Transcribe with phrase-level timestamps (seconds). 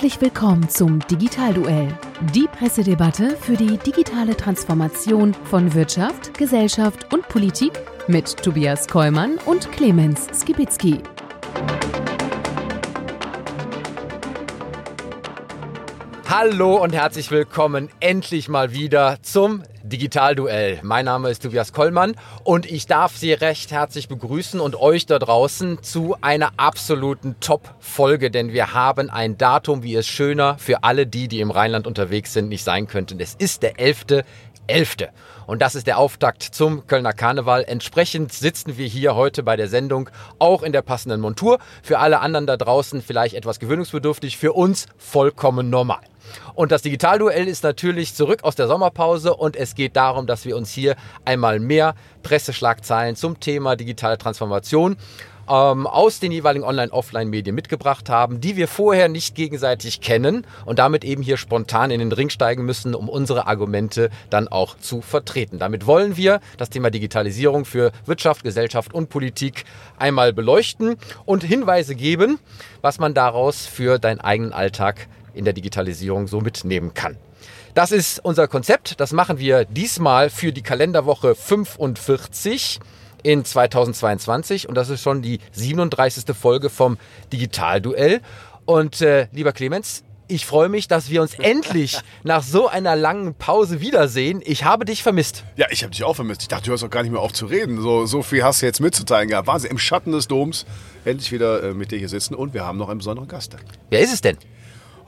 [0.00, 1.94] Herzlich willkommen zum Digitalduell,
[2.34, 7.72] die Pressedebatte für die digitale Transformation von Wirtschaft, Gesellschaft und Politik
[8.08, 11.02] mit Tobias Kollmann und Clemens Skibitzky.
[16.32, 20.78] Hallo und herzlich willkommen endlich mal wieder zum Digitalduell.
[20.84, 22.14] Mein Name ist Tobias Kollmann
[22.44, 28.30] und ich darf Sie recht herzlich begrüßen und euch da draußen zu einer absoluten Top-Folge,
[28.30, 32.32] denn wir haben ein Datum, wie es schöner für alle die, die im Rheinland unterwegs
[32.32, 33.18] sind, nicht sein könnten.
[33.18, 34.22] Es ist der 11.11.
[34.70, 34.96] 11.
[35.46, 37.64] Und das ist der Auftakt zum Kölner Karneval.
[37.64, 41.58] Entsprechend sitzen wir hier heute bei der Sendung auch in der passenden Montur.
[41.82, 46.00] Für alle anderen da draußen vielleicht etwas gewöhnungsbedürftig, für uns vollkommen normal.
[46.54, 50.56] Und das Digitalduell ist natürlich zurück aus der Sommerpause und es geht darum, dass wir
[50.56, 54.96] uns hier einmal mehr Presseschlagzeilen zum Thema digitale Transformation
[55.50, 61.04] ähm, aus den jeweiligen Online-Offline-Medien mitgebracht haben, die wir vorher nicht gegenseitig kennen und damit
[61.04, 65.58] eben hier spontan in den Ring steigen müssen, um unsere Argumente dann auch zu vertreten.
[65.58, 69.64] Damit wollen wir das Thema Digitalisierung für Wirtschaft, Gesellschaft und Politik
[69.98, 72.38] einmal beleuchten und Hinweise geben,
[72.80, 77.16] was man daraus für deinen eigenen Alltag in der Digitalisierung so mitnehmen kann.
[77.74, 79.00] Das ist unser Konzept.
[79.00, 82.80] Das machen wir diesmal für die Kalenderwoche 45
[83.22, 86.34] in 2022 und das ist schon die 37.
[86.36, 86.98] Folge vom
[87.32, 88.20] Digitalduell.
[88.64, 93.34] Und äh, lieber Clemens, ich freue mich, dass wir uns endlich nach so einer langen
[93.34, 94.40] Pause wiedersehen.
[94.44, 95.44] Ich habe dich vermisst.
[95.56, 96.42] Ja, ich habe dich auch vermisst.
[96.42, 97.80] Ich dachte, du hörst auch gar nicht mehr auf zu reden.
[97.80, 99.48] So, so viel hast du jetzt mitzuteilen gehabt.
[99.48, 100.66] Wahnsinn, im Schatten des Doms
[101.04, 103.56] endlich wieder äh, mit dir hier sitzen und wir haben noch einen besonderen Gast.
[103.90, 104.38] Wer ist es denn?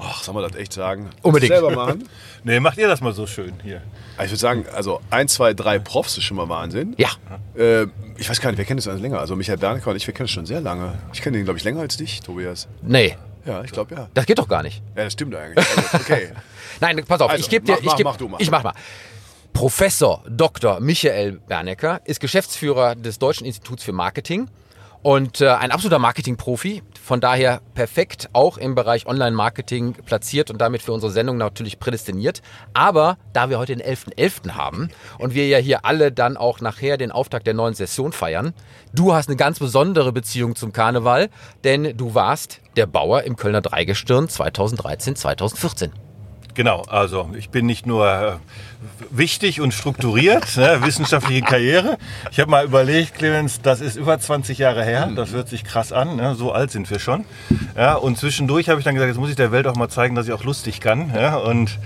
[0.05, 1.11] Ach, soll man das echt sagen?
[1.23, 1.53] Unbedingt.
[1.53, 2.09] Selber machen?
[2.45, 3.83] nee, macht ihr das mal so schön hier.
[4.15, 6.95] Ich würde sagen, also ein, zwei, drei Profs ist schon mal Wahnsinn.
[6.99, 7.11] Ja.
[7.57, 7.87] Äh,
[8.17, 9.21] ich weiß gar nicht, wer kennt das alles länger?
[9.21, 10.99] Also Michael Bernecker und ich, wir kennen es schon sehr lange.
[11.13, 12.69] Ich kenne den, glaube ich, länger als dich, Tobias.
[12.83, 13.17] Nee.
[13.45, 14.09] Ja, ich glaube ja.
[14.15, 14.83] Das geht doch gar nicht.
[14.97, 15.67] Ja, das stimmt eigentlich.
[15.77, 16.33] Also, okay.
[16.81, 17.73] Nein, pass auf, Also, ich gebe dir.
[17.73, 18.41] mach, ich mach, geb, mach du mal.
[18.41, 18.75] Ich mach mal.
[19.53, 20.81] Professor Dr.
[20.81, 24.49] Michael Bernecker ist Geschäftsführer des Deutschen Instituts für Marketing
[25.03, 26.83] und äh, ein absoluter Marketingprofi.
[27.03, 32.43] Von daher perfekt auch im Bereich Online-Marketing platziert und damit für unsere Sendung natürlich prädestiniert.
[32.75, 34.45] Aber da wir heute den 11.11.
[34.47, 34.51] .11.
[34.53, 38.55] haben und wir ja hier alle dann auch nachher den Auftakt der neuen Session feiern,
[38.95, 41.29] du hast eine ganz besondere Beziehung zum Karneval,
[41.65, 46.12] denn du warst der Bauer im Kölner Dreigestirn 2013, 2014.
[46.55, 48.33] Genau, also ich bin nicht nur äh,
[49.11, 51.97] wichtig und strukturiert, ne, wissenschaftliche Karriere.
[52.31, 55.93] Ich habe mal überlegt, Clemens, das ist über 20 Jahre her, das hört sich krass
[55.93, 57.25] an, ne, so alt sind wir schon.
[57.75, 60.15] Ja, und zwischendurch habe ich dann gesagt, jetzt muss ich der Welt auch mal zeigen,
[60.15, 61.13] dass ich auch lustig kann.
[61.15, 61.79] Ja, und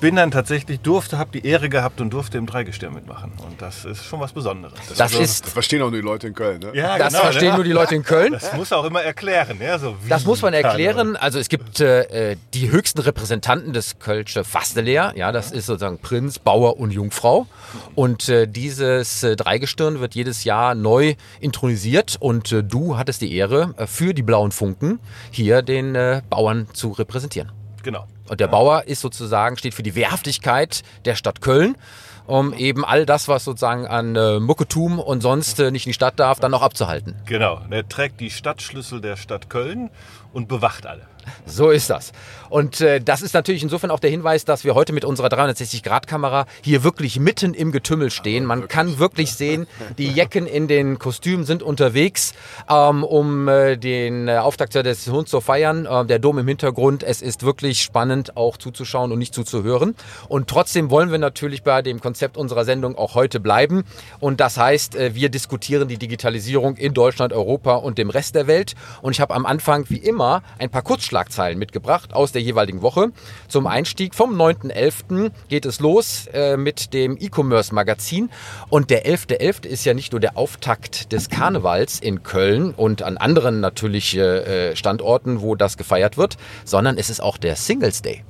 [0.00, 3.32] bin dann tatsächlich, durfte, habe die Ehre gehabt und durfte im Dreigestirn mitmachen.
[3.44, 4.78] Und das ist schon was Besonderes.
[4.88, 6.70] Das Also, ist das verstehen auch nur die Leute in Köln, ne?
[6.74, 7.54] ja, Das verstehen ne?
[7.56, 8.32] nur die Leute in Köln.
[8.32, 9.58] Das muss auch immer erklären.
[9.60, 11.16] Ja, so wie Das muss man erklären.
[11.16, 15.12] Also es gibt äh, die höchsten Repräsentanten des Kölsche Fastelehr.
[15.16, 17.46] Ja, das ist sozusagen Prinz, Bauer und Jungfrau.
[17.94, 22.16] Und äh, dieses äh, Dreigestirn wird jedes Jahr neu intronisiert.
[22.20, 26.68] Und äh, du hattest die Ehre, äh, für die Blauen Funken hier den äh, Bauern
[26.72, 27.50] zu repräsentieren.
[27.82, 28.06] Genau.
[28.28, 31.76] Und der Bauer ist sozusagen, steht für die Wehrhaftigkeit der Stadt Köln,
[32.26, 35.94] um eben all das, was sozusagen an äh, Mucketum und sonst äh, nicht in die
[35.94, 37.14] Stadt darf, dann auch abzuhalten.
[37.24, 37.62] Genau.
[37.70, 39.90] Er trägt die Stadtschlüssel der Stadt Köln
[40.32, 41.02] und bewacht alle.
[41.46, 42.12] So ist das.
[42.50, 46.46] Und äh, das ist natürlich insofern auch der Hinweis, dass wir heute mit unserer 360-Grad-Kamera
[46.62, 48.44] hier wirklich mitten im Getümmel stehen.
[48.44, 49.66] Man kann wirklich sehen,
[49.98, 52.32] die Jecken in den Kostümen sind unterwegs,
[52.70, 55.86] ähm, um äh, den äh, Auftakt der Session zu feiern.
[55.86, 57.02] Äh, der Dom im Hintergrund.
[57.02, 59.94] Es ist wirklich spannend, auch zuzuschauen und nicht zuzuhören.
[60.28, 63.84] Und trotzdem wollen wir natürlich bei dem Konzept unserer Sendung auch heute bleiben.
[64.20, 68.46] Und das heißt, äh, wir diskutieren die Digitalisierung in Deutschland, Europa und dem Rest der
[68.46, 68.74] Welt.
[69.02, 71.17] Und ich habe am Anfang wie immer ein paar Kurzschlagzeilen
[71.56, 73.10] mitgebracht aus der jeweiligen Woche.
[73.48, 75.30] Zum Einstieg vom 9.11.
[75.48, 78.30] geht es los äh, mit dem E-Commerce-Magazin.
[78.68, 79.66] Und der 11.11.
[79.66, 84.76] ist ja nicht nur der Auftakt des Karnevals in Köln und an anderen natürlich äh,
[84.76, 88.24] Standorten, wo das gefeiert wird, sondern es ist auch der Singles Day.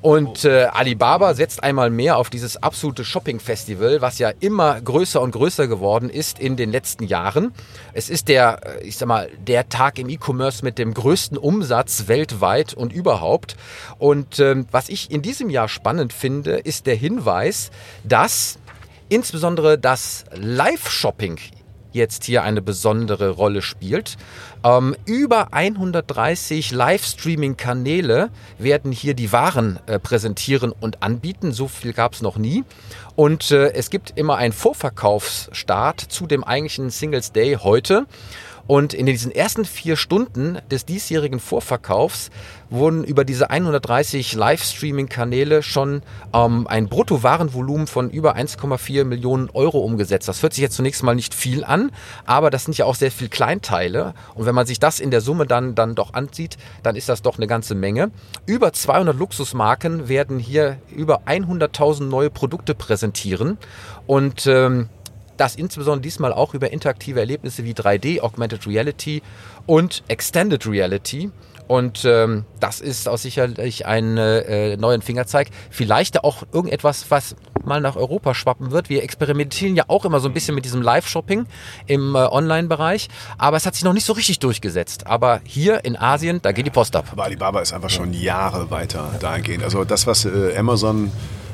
[0.00, 5.32] Und äh, Alibaba setzt einmal mehr auf dieses absolute Shopping-Festival, was ja immer größer und
[5.32, 7.52] größer geworden ist in den letzten Jahren.
[7.92, 12.08] Es ist der, äh, ich sag mal, der Tag im E-Commerce mit dem größten Umsatz
[12.08, 13.56] weltweit und überhaupt.
[13.98, 17.70] Und ähm, was ich in diesem Jahr spannend finde, ist der Hinweis,
[18.04, 18.58] dass
[19.08, 21.38] insbesondere das Live-Shopping
[21.96, 24.16] jetzt hier eine besondere Rolle spielt.
[24.62, 31.50] Ähm, über 130 Livestreaming-Kanäle werden hier die Waren äh, präsentieren und anbieten.
[31.50, 32.62] So viel gab es noch nie.
[33.16, 38.06] Und äh, es gibt immer einen Vorverkaufsstart zu dem eigentlichen Singles Day heute.
[38.66, 42.30] Und in diesen ersten vier Stunden des diesjährigen Vorverkaufs
[42.68, 46.02] wurden über diese 130 Livestreaming-Kanäle schon
[46.34, 50.28] ähm, ein Bruttowarenvolumen von über 1,4 Millionen Euro umgesetzt.
[50.28, 51.92] Das hört sich jetzt zunächst mal nicht viel an,
[52.24, 54.14] aber das sind ja auch sehr viel Kleinteile.
[54.34, 57.22] Und wenn man sich das in der Summe dann, dann doch ansieht, dann ist das
[57.22, 58.10] doch eine ganze Menge.
[58.46, 63.58] Über 200 Luxusmarken werden hier über 100.000 neue Produkte präsentieren.
[64.06, 64.88] Und ähm,
[65.36, 69.22] das insbesondere diesmal auch über interaktive Erlebnisse wie 3D, Augmented Reality
[69.66, 71.30] und Extended Reality.
[71.68, 75.48] Und ähm, das ist auch sicherlich ein äh, neuen Fingerzeig.
[75.70, 77.34] Vielleicht auch irgendetwas, was
[77.64, 78.88] mal nach Europa schwappen wird.
[78.88, 81.46] Wir experimentieren ja auch immer so ein bisschen mit diesem Live-Shopping
[81.86, 85.06] im äh, Online-Bereich, aber es hat sich noch nicht so richtig durchgesetzt.
[85.08, 87.06] Aber hier in Asien, da geht die Post ab.
[87.10, 89.64] Aber Alibaba ist einfach schon Jahre weiter dahingehend.
[89.64, 91.10] Also das, was äh, Amazon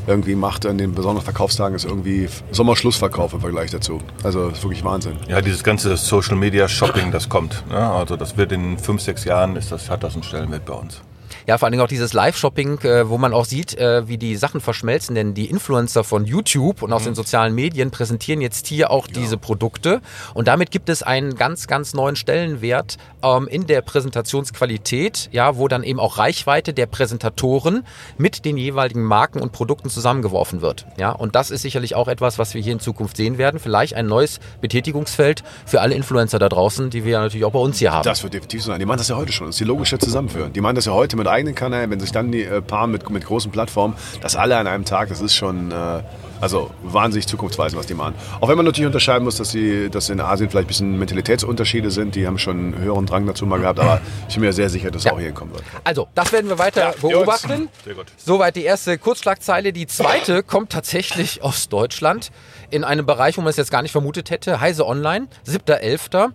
[0.06, 4.00] irgendwie macht an den besonderen Verkaufstagen, ist irgendwie Sommerschlussverkauf im Vergleich dazu.
[4.22, 5.16] Also das ist wirklich Wahnsinn.
[5.28, 7.64] Ja, dieses ganze Social Media Shopping, das kommt.
[7.68, 7.78] Ne?
[7.78, 11.00] Also das wird in fünf, sechs Jahren, ist das, hat das einen Stellenwert bei uns.
[11.46, 14.36] Ja, vor allen Dingen auch dieses Live-Shopping, äh, wo man auch sieht, äh, wie die
[14.36, 15.14] Sachen verschmelzen.
[15.14, 17.06] Denn die Influencer von YouTube und aus mhm.
[17.06, 19.14] den sozialen Medien präsentieren jetzt hier auch ja.
[19.14, 20.00] diese Produkte.
[20.34, 25.68] Und damit gibt es einen ganz, ganz neuen Stellenwert ähm, in der Präsentationsqualität, ja, wo
[25.68, 27.84] dann eben auch Reichweite der Präsentatoren
[28.18, 30.86] mit den jeweiligen Marken und Produkten zusammengeworfen wird.
[30.98, 33.60] Ja, und das ist sicherlich auch etwas, was wir hier in Zukunft sehen werden.
[33.60, 37.78] Vielleicht ein neues Betätigungsfeld für alle Influencer da draußen, die wir natürlich auch bei uns
[37.78, 38.04] hier haben.
[38.04, 38.78] Das wird definitiv so sein.
[38.78, 39.48] Die machen das ja heute schon.
[39.48, 40.52] Das ist die logische Zusammenführung.
[40.52, 43.08] Die machen das ja heute mit eigenen Kanälen, wenn sich dann die äh, paaren mit,
[43.10, 46.02] mit großen Plattformen, das alle an einem Tag, das ist schon äh,
[46.42, 48.14] also wahnsinnig zukunftsweisend, was die machen.
[48.40, 51.92] Auch wenn man natürlich unterscheiden muss, dass, die, dass in Asien vielleicht ein bisschen Mentalitätsunterschiede
[51.92, 54.68] sind, die haben schon einen höheren Drang dazu mal gehabt, aber ich bin mir sehr
[54.68, 55.12] sicher, dass es ja.
[55.12, 55.62] auch hier kommen wird.
[55.84, 57.68] Also, das werden wir weiter ja, beobachten.
[57.84, 58.06] Sehr gut.
[58.16, 59.72] Soweit die erste Kurzschlagzeile.
[59.72, 62.32] Die zweite kommt tatsächlich aus Deutschland
[62.70, 64.60] in einem Bereich, wo man es jetzt gar nicht vermutet hätte.
[64.60, 66.32] Heise Online, 7.11.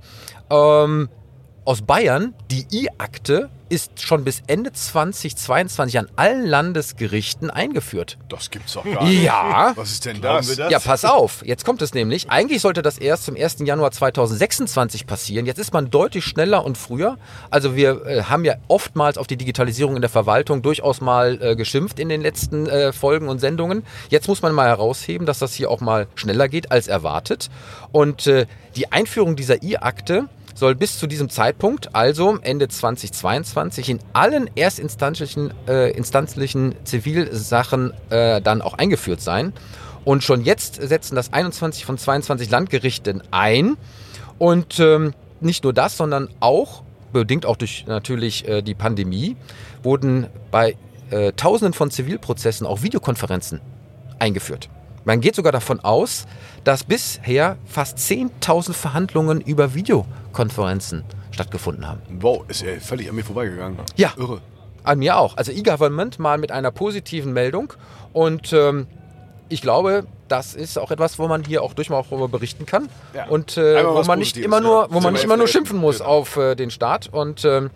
[0.50, 1.10] Ähm,
[1.66, 8.18] aus Bayern, die I-Akte ist schon bis Ende 2022 an allen Landesgerichten eingeführt.
[8.30, 9.24] Das gibt's doch gar nicht.
[9.24, 9.74] Ja.
[9.76, 10.56] Was ist denn das?
[10.56, 10.72] das?
[10.72, 11.46] Ja, pass auf.
[11.46, 12.30] Jetzt kommt es nämlich.
[12.30, 13.58] Eigentlich sollte das erst zum 1.
[13.60, 15.46] Januar 2026 passieren.
[15.46, 17.18] Jetzt ist man deutlich schneller und früher.
[17.50, 21.56] Also wir äh, haben ja oftmals auf die Digitalisierung in der Verwaltung durchaus mal äh,
[21.56, 23.84] geschimpft in den letzten äh, Folgen und Sendungen.
[24.10, 27.50] Jetzt muss man mal herausheben, dass das hier auch mal schneller geht als erwartet.
[27.92, 34.00] Und äh, die Einführung dieser I-Akte soll bis zu diesem Zeitpunkt, also Ende 2022, in
[34.14, 39.54] allen erstinstanzlichen äh, instanzlichen Zivilsachen äh, dann auch eingeführt sein.
[40.04, 43.78] Und schon jetzt setzen das 21 von 22 Landgerichten ein.
[44.40, 46.82] Und ähm, nicht nur das, sondern auch,
[47.14, 49.38] bedingt auch durch natürlich äh, die Pandemie,
[49.84, 50.76] wurden bei
[51.12, 53.62] äh, Tausenden von Zivilprozessen auch Videokonferenzen
[54.18, 54.70] eingeführt.
[55.08, 56.26] Man geht sogar davon aus,
[56.66, 59.74] dass bisher fast 10.000 Verhandlungen über
[60.38, 62.02] Videokonferenzen stattgefunden haben.
[62.20, 63.80] Wow, ist ja völlig an mir vorbeigegangen.
[63.96, 64.14] Ja.
[64.18, 64.42] Irre.
[64.84, 65.36] An mir auch.
[65.36, 67.74] Also E-Government mal mit einer positiven Meldung.
[68.14, 68.88] Und ähm,
[69.50, 72.88] ich glaube, das ist auch etwas, wo man hier auch durchaus darüber berichten kann.
[73.14, 73.28] Ja.
[73.28, 76.10] Und äh, wo man nicht immer nur, wo man nicht immer nur schimpfen muss genau.
[76.10, 77.10] auf äh, den Staat.
[77.12, 77.70] Und ähm,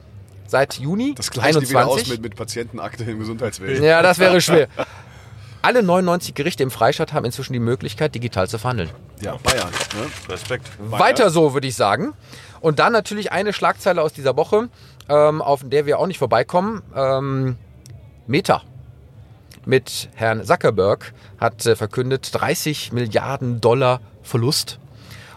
[0.47, 1.69] seit Juni das gleicht 21.
[1.69, 3.83] wieder aus mit, mit Patientenakte im Gesundheitswesen.
[3.83, 4.67] Ja, das wäre schwer.
[5.63, 8.89] Alle 99 Gerichte im Freistaat haben inzwischen die Möglichkeit, digital zu verhandeln.
[9.21, 9.69] Ja, Bayern.
[9.69, 10.33] Ne?
[10.33, 10.67] Respekt.
[10.79, 12.13] Weiter so, würde ich sagen.
[12.61, 14.69] Und dann natürlich eine Schlagzeile aus dieser Woche,
[15.09, 16.81] ähm, auf der wir auch nicht vorbeikommen.
[16.95, 17.57] Ähm,
[18.27, 18.61] Meta
[19.65, 24.79] mit Herrn Zuckerberg hat äh, verkündet 30 Milliarden Dollar Verlust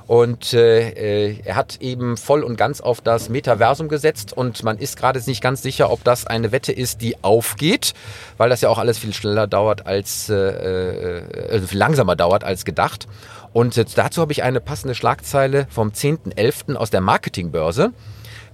[0.07, 0.91] und äh,
[1.31, 5.21] äh, er hat eben voll und ganz auf das Metaversum gesetzt und man ist gerade
[5.27, 7.95] nicht ganz sicher, ob das eine Wette ist, die aufgeht,
[8.37, 12.45] weil das ja auch alles viel schneller dauert als, äh, äh, also viel langsamer dauert
[12.45, 13.07] als gedacht.
[13.55, 16.75] Und dazu habe ich eine passende Schlagzeile vom 10.11.
[16.75, 17.93] aus der Marketingbörse.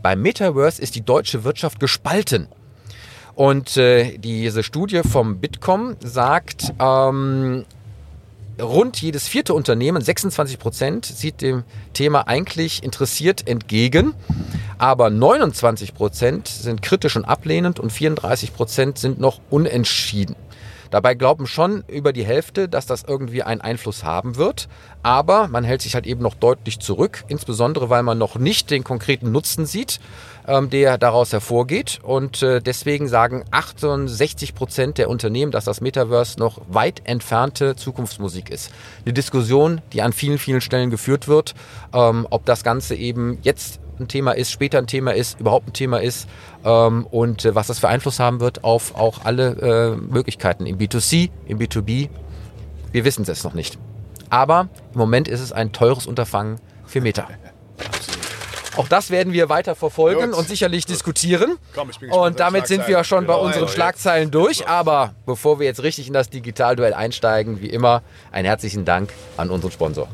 [0.02, 2.48] Beim Metaverse ist die deutsche Wirtschaft gespalten.
[3.34, 7.64] Und äh, diese Studie vom Bitkom sagt, ähm,
[8.60, 11.64] rund jedes vierte Unternehmen, 26 Prozent, sieht dem
[11.94, 14.12] Thema eigentlich interessiert entgegen.
[14.76, 20.36] Aber 29 Prozent sind kritisch und ablehnend und 34 Prozent sind noch unentschieden.
[20.90, 24.68] Dabei glauben schon über die Hälfte, dass das irgendwie einen Einfluss haben wird.
[25.02, 28.84] Aber man hält sich halt eben noch deutlich zurück, insbesondere weil man noch nicht den
[28.84, 30.00] konkreten Nutzen sieht,
[30.46, 32.00] ähm, der daraus hervorgeht.
[32.02, 38.50] Und äh, deswegen sagen 68 Prozent der Unternehmen, dass das Metaverse noch weit entfernte Zukunftsmusik
[38.50, 38.70] ist.
[39.04, 41.54] Eine Diskussion, die an vielen, vielen Stellen geführt wird,
[41.94, 45.72] ähm, ob das Ganze eben jetzt ein Thema ist, später ein Thema ist, überhaupt ein
[45.72, 46.28] Thema ist
[46.64, 50.78] ähm, und äh, was das für Einfluss haben wird auf auch alle äh, Möglichkeiten im
[50.78, 52.08] B2C, im B2B.
[52.92, 53.78] Wir wissen es noch nicht.
[54.30, 57.28] Aber im Moment ist es ein teures Unterfangen für Meta.
[58.76, 60.38] Auch das werden wir weiter verfolgen Gut.
[60.38, 61.58] und sicherlich diskutieren.
[61.74, 64.68] Komm, und damit sind wir schon bei Genau, unseren Schlagzeilen durch.
[64.68, 69.50] Aber bevor wir jetzt richtig in das Digitalduell einsteigen, wie immer, einen herzlichen Dank an
[69.50, 70.08] unseren Sponsor.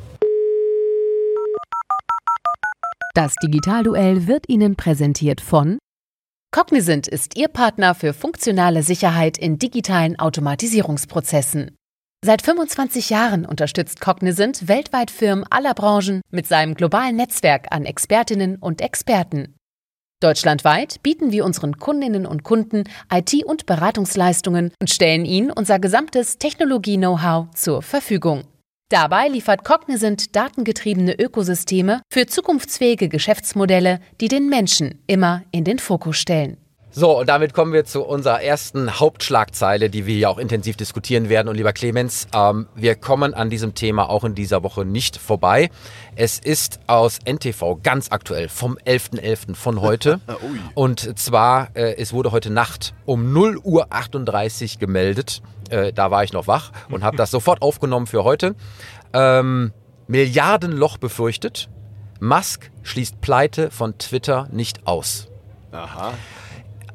[3.17, 5.79] Das Digitalduell wird Ihnen präsentiert von
[6.55, 11.75] Cognizant ist Ihr Partner für funktionale Sicherheit in digitalen Automatisierungsprozessen.
[12.23, 18.57] Seit 25 Jahren unterstützt Cognizant weltweit Firmen aller Branchen mit seinem globalen Netzwerk an Expertinnen
[18.57, 19.55] und Experten.
[20.21, 26.37] Deutschlandweit bieten wir unseren Kundinnen und Kunden IT- und Beratungsleistungen und stellen ihnen unser gesamtes
[26.37, 28.45] Technologie-Know-how zur Verfügung.
[28.89, 36.19] Dabei liefert Cognizant datengetriebene Ökosysteme für zukunftsfähige Geschäftsmodelle, die den Menschen immer in den Fokus
[36.19, 36.57] stellen.
[36.91, 41.29] So, und damit kommen wir zu unserer ersten Hauptschlagzeile, die wir hier auch intensiv diskutieren
[41.29, 41.49] werden.
[41.49, 45.69] Und lieber Clemens, ähm, wir kommen an diesem Thema auch in dieser Woche nicht vorbei.
[46.15, 49.55] Es ist aus NTV ganz aktuell vom 11.11.
[49.55, 50.21] von heute.
[50.75, 55.43] Und zwar, äh, es wurde heute Nacht um 0 Uhr 38 gemeldet.
[55.69, 58.55] Äh, da war ich noch wach und habe das sofort aufgenommen für heute.
[59.13, 59.73] Ähm,
[60.07, 61.69] Milliardenloch befürchtet.
[62.21, 65.29] Musk schließt Pleite von Twitter nicht aus.
[65.73, 66.13] Aha.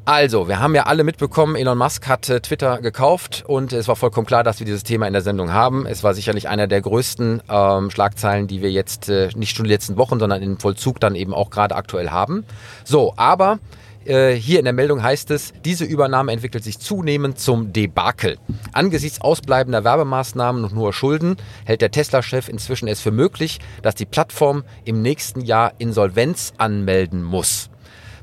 [0.03, 3.95] Also, wir haben ja alle mitbekommen, Elon Musk hat äh, Twitter gekauft und es war
[3.95, 5.85] vollkommen klar, dass wir dieses Thema in der Sendung haben.
[5.85, 9.69] Es war sicherlich einer der größten ähm, Schlagzeilen, die wir jetzt äh, nicht schon in
[9.69, 12.45] den letzten Wochen, sondern im Vollzug dann eben auch gerade aktuell haben.
[12.83, 13.59] So, aber
[14.05, 18.37] äh, hier in der Meldung heißt es, diese Übernahme entwickelt sich zunehmend zum Debakel.
[18.73, 24.05] Angesichts ausbleibender Werbemaßnahmen und hoher Schulden hält der Tesla-Chef inzwischen es für möglich, dass die
[24.05, 27.70] Plattform im nächsten Jahr Insolvenz anmelden muss.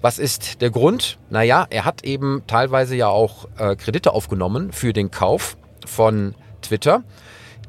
[0.00, 1.18] Was ist der Grund?
[1.30, 7.02] Naja, er hat eben teilweise ja auch äh, Kredite aufgenommen für den Kauf von Twitter.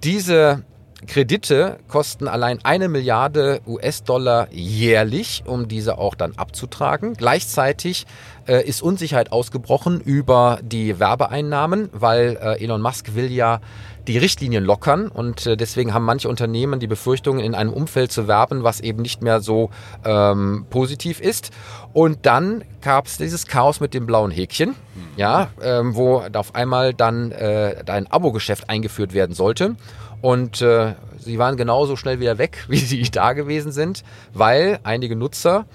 [0.03, 0.63] Diese
[1.07, 7.13] Kredite kosten allein eine Milliarde US-Dollar jährlich, um diese auch dann abzutragen.
[7.13, 8.05] Gleichzeitig
[8.48, 13.62] äh, ist Unsicherheit ausgebrochen über die Werbeeinnahmen, weil äh, Elon Musk will ja
[14.08, 18.27] die Richtlinien lockern und äh, deswegen haben manche Unternehmen die Befürchtung, in einem Umfeld zu
[18.27, 19.70] werben, was eben nicht mehr so
[20.06, 21.51] ähm, positiv ist.
[21.94, 24.75] Und dann gab es dieses Chaos mit dem blauen Häkchen,
[25.15, 29.75] ja, ähm, wo auf einmal dann äh, ein Abo-Geschäft eingeführt werden sollte.
[30.22, 34.03] Und äh, sie waren genauso schnell wieder weg, wie sie da gewesen sind,
[34.34, 35.65] weil einige Nutzer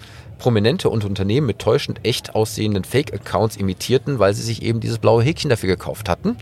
[0.45, 5.23] Prominente und Unternehmen mit täuschend echt aussehenden Fake-Accounts imitierten, weil sie sich eben dieses blaue
[5.23, 6.37] Häkchen dafür gekauft hatten.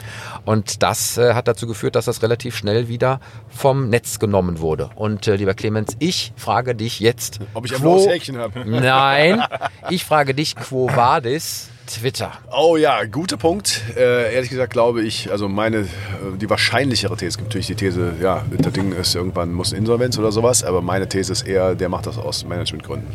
[0.44, 4.90] Und das äh, hat dazu geführt, dass das relativ schnell wieder vom Netz genommen wurde.
[4.96, 7.38] Und äh, lieber Clemens, ich frage dich jetzt.
[7.54, 8.64] Ob ich ein blaues Häkchen habe.
[8.68, 9.40] Nein,
[9.88, 12.32] ich frage dich, quo vadis Twitter?
[12.50, 13.82] Oh ja, guter Punkt.
[13.96, 15.86] Äh, ehrlich gesagt glaube ich, also meine, äh,
[16.40, 20.18] die wahrscheinlichere These, es gibt natürlich die These, ja, das Ding ist irgendwann muss Insolvenz
[20.18, 23.08] oder sowas, aber meine These ist eher, der macht das aus Managementgründen.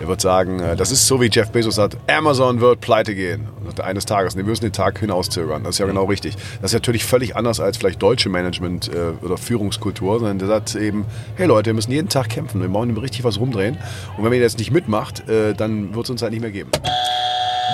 [0.00, 3.48] Der wird sagen, äh, das ist so wie Jeff Bezos sagt, Amazon wird pleite gehen.
[3.76, 4.34] Er, eines Tages.
[4.34, 5.64] Und wir müssen den Tag hinauszögern.
[5.64, 6.36] Das ist ja genau richtig.
[6.62, 10.74] Das ist natürlich völlig anders als vielleicht deutsche Management- äh, oder Führungskultur, sondern der sagt
[10.74, 11.04] eben,
[11.36, 12.60] hey Leute, wir müssen jeden Tag kämpfen.
[12.60, 13.78] Wir brauchen richtig was rumdrehen.
[14.16, 16.70] Und wenn ihr jetzt nicht mitmacht, äh, dann wird es uns halt nicht mehr geben.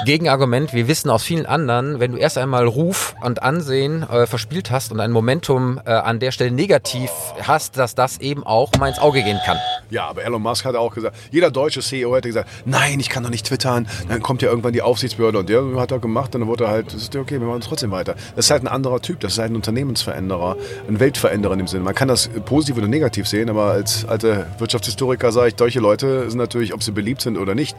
[0.05, 4.71] Gegenargument, wir wissen aus vielen anderen, wenn du erst einmal Ruf und Ansehen äh, verspielt
[4.71, 7.11] hast und ein Momentum äh, an der Stelle negativ
[7.43, 9.57] hast, dass das eben auch mal ins Auge gehen kann.
[9.91, 13.23] Ja, aber Elon Musk hat auch gesagt, jeder deutsche CEO hätte gesagt, nein, ich kann
[13.23, 13.87] doch nicht twittern.
[14.09, 16.71] Dann kommt ja irgendwann die Aufsichtsbehörde und der hat er gemacht und dann wurde er
[16.71, 18.15] halt, das ist okay, wir machen es trotzdem weiter.
[18.37, 20.57] Das ist halt ein anderer Typ, das ist halt ein Unternehmensveränderer,
[20.89, 21.85] ein Weltveränderer in dem Sinne.
[21.85, 26.29] Man kann das positiv oder negativ sehen, aber als alter Wirtschaftshistoriker sage ich, solche Leute
[26.29, 27.75] sind natürlich, ob sie beliebt sind oder nicht,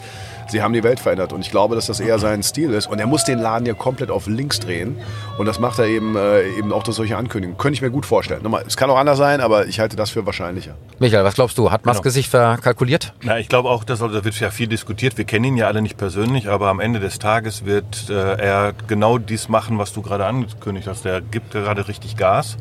[0.48, 3.00] sie haben die Welt verändert und ich glaube, dass das eher sein Stil ist und
[3.00, 4.98] er muss den Laden ja komplett auf links drehen
[5.38, 7.57] und das macht er eben, äh, eben auch durch solche Ankündigungen.
[7.57, 8.43] Könnte ich mir gut vorstellen.
[8.43, 10.75] Nochmal, es kann auch anders sein, aber ich halte das für wahrscheinlicher.
[11.00, 11.72] Michael, was glaubst du?
[11.72, 13.13] Hat Maske sich verkalkuliert?
[13.24, 15.17] Na, ich glaube auch, also, da wird ja viel diskutiert.
[15.17, 18.74] Wir kennen ihn ja alle nicht persönlich, aber am Ende des Tages wird äh, er
[18.88, 21.05] genau dies machen, was du gerade angekündigt hast.
[21.05, 22.57] Er gibt gerade richtig Gas.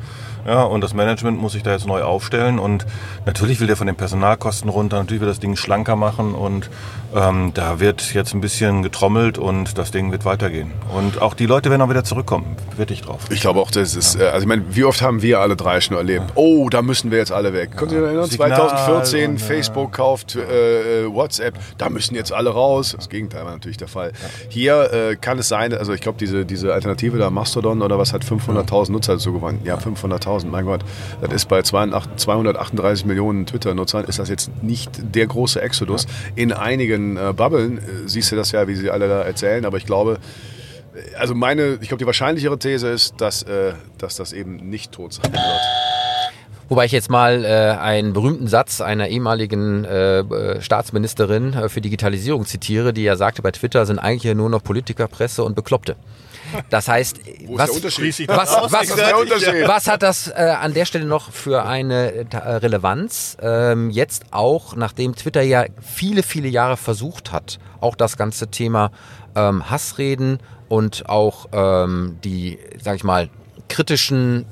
[0.47, 2.59] Ja, und das Management muss sich da jetzt neu aufstellen.
[2.59, 2.87] Und
[3.27, 6.35] natürlich will der von den Personalkosten runter, natürlich will das Ding schlanker machen.
[6.35, 6.71] Und
[7.15, 10.73] ähm, da wird jetzt ein bisschen getrommelt und das Ding wird weitergehen.
[10.95, 12.57] Und auch die Leute werden auch wieder zurückkommen.
[12.77, 13.21] Wette ich drauf.
[13.31, 15.81] Ich glaube auch, das ist, äh, also ich meine, wie oft haben wir alle drei
[15.81, 16.33] schon erlebt?
[16.35, 17.77] Oh, da müssen wir jetzt alle weg.
[17.77, 18.27] Könnt ihr euch erinnern?
[18.27, 19.47] Signal 2014, und, ja.
[19.47, 22.95] Facebook kauft äh, WhatsApp, da müssen jetzt alle raus.
[22.97, 24.13] Das Gegenteil war natürlich der Fall.
[24.49, 28.13] Hier äh, kann es sein, also ich glaube, diese, diese Alternative da, Mastodon oder was,
[28.13, 29.61] hat 500.000 Nutzer dazu gewonnen.
[29.65, 30.81] Ja, 500.000, mein Gott.
[31.21, 36.07] Das ist bei 82 238 Millionen Twitter-Nutzern, ist das jetzt nicht der große Exodus.
[36.35, 39.77] In einigen äh, Bubblen äh, siehst du das ja, wie sie alle da erzählen, aber
[39.77, 40.19] ich glaube,
[41.19, 45.13] also meine, ich glaube, die wahrscheinlichere These ist, dass, äh, dass das eben nicht tot
[45.15, 45.43] sein wird.
[46.69, 51.83] Wobei ich jetzt mal äh, einen berühmten Satz einer ehemaligen äh, äh Staatsministerin äh, für
[51.83, 55.97] Digitalisierung zitiere, die ja sagte, bei Twitter sind eigentlich nur noch Politiker, Presse und Bekloppte.
[56.71, 62.13] Das heißt, was, was, was, was, hat das äh, an der Stelle noch für eine
[62.13, 63.37] äh, Relevanz?
[63.41, 68.91] Ähm, jetzt auch, nachdem Twitter ja viele, viele Jahre versucht hat, auch das ganze Thema
[69.35, 73.29] ähm, Hassreden und auch ähm, die, sag ich mal,
[73.69, 74.47] kritischen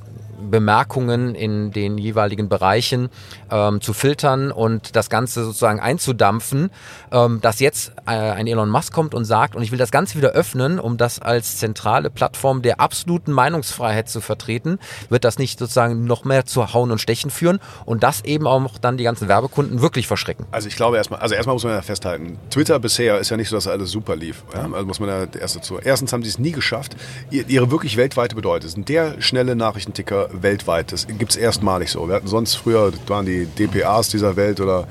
[0.50, 3.08] Bemerkungen in den jeweiligen Bereichen
[3.50, 6.70] ähm, zu filtern und das Ganze sozusagen einzudampfen,
[7.10, 10.16] ähm, dass jetzt äh, ein Elon Musk kommt und sagt, und ich will das Ganze
[10.16, 15.58] wieder öffnen, um das als zentrale Plattform der absoluten Meinungsfreiheit zu vertreten, wird das nicht
[15.58, 19.28] sozusagen noch mehr zu Hauen und Stechen führen und das eben auch dann die ganzen
[19.28, 20.46] Werbekunden wirklich verschrecken.
[20.50, 23.48] Also ich glaube erstmal, also erstmal muss man ja festhalten, Twitter bisher ist ja nicht
[23.48, 24.42] so, dass alles super lief.
[24.54, 24.68] Ja?
[24.72, 25.78] Also muss man ja erst dazu.
[25.78, 26.96] Erstens haben sie es nie geschafft,
[27.30, 30.92] ihre wirklich weltweite Bedeutung, sind der schnelle Nachrichtenticker weltweit.
[30.92, 32.06] Das gibt es erstmalig so.
[32.08, 34.86] Wir hatten sonst früher, waren die DPAs dieser Welt oder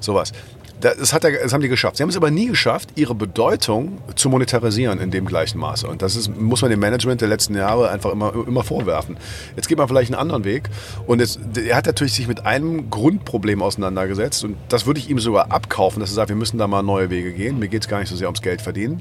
[0.00, 0.32] sowas.
[0.80, 1.96] Das, hat das haben die geschafft.
[1.96, 5.86] Sie haben es aber nie geschafft, ihre Bedeutung zu monetarisieren in dem gleichen Maße.
[5.86, 9.16] Und das ist, muss man dem Management der letzten Jahre einfach immer, immer vorwerfen.
[9.56, 10.68] Jetzt geht man vielleicht einen anderen Weg.
[11.06, 14.44] Und jetzt, er hat natürlich sich mit einem Grundproblem auseinandergesetzt.
[14.44, 17.08] Und das würde ich ihm sogar abkaufen, dass er sagt, wir müssen da mal neue
[17.08, 17.58] Wege gehen.
[17.58, 19.00] Mir geht es gar nicht so sehr ums Geld verdienen.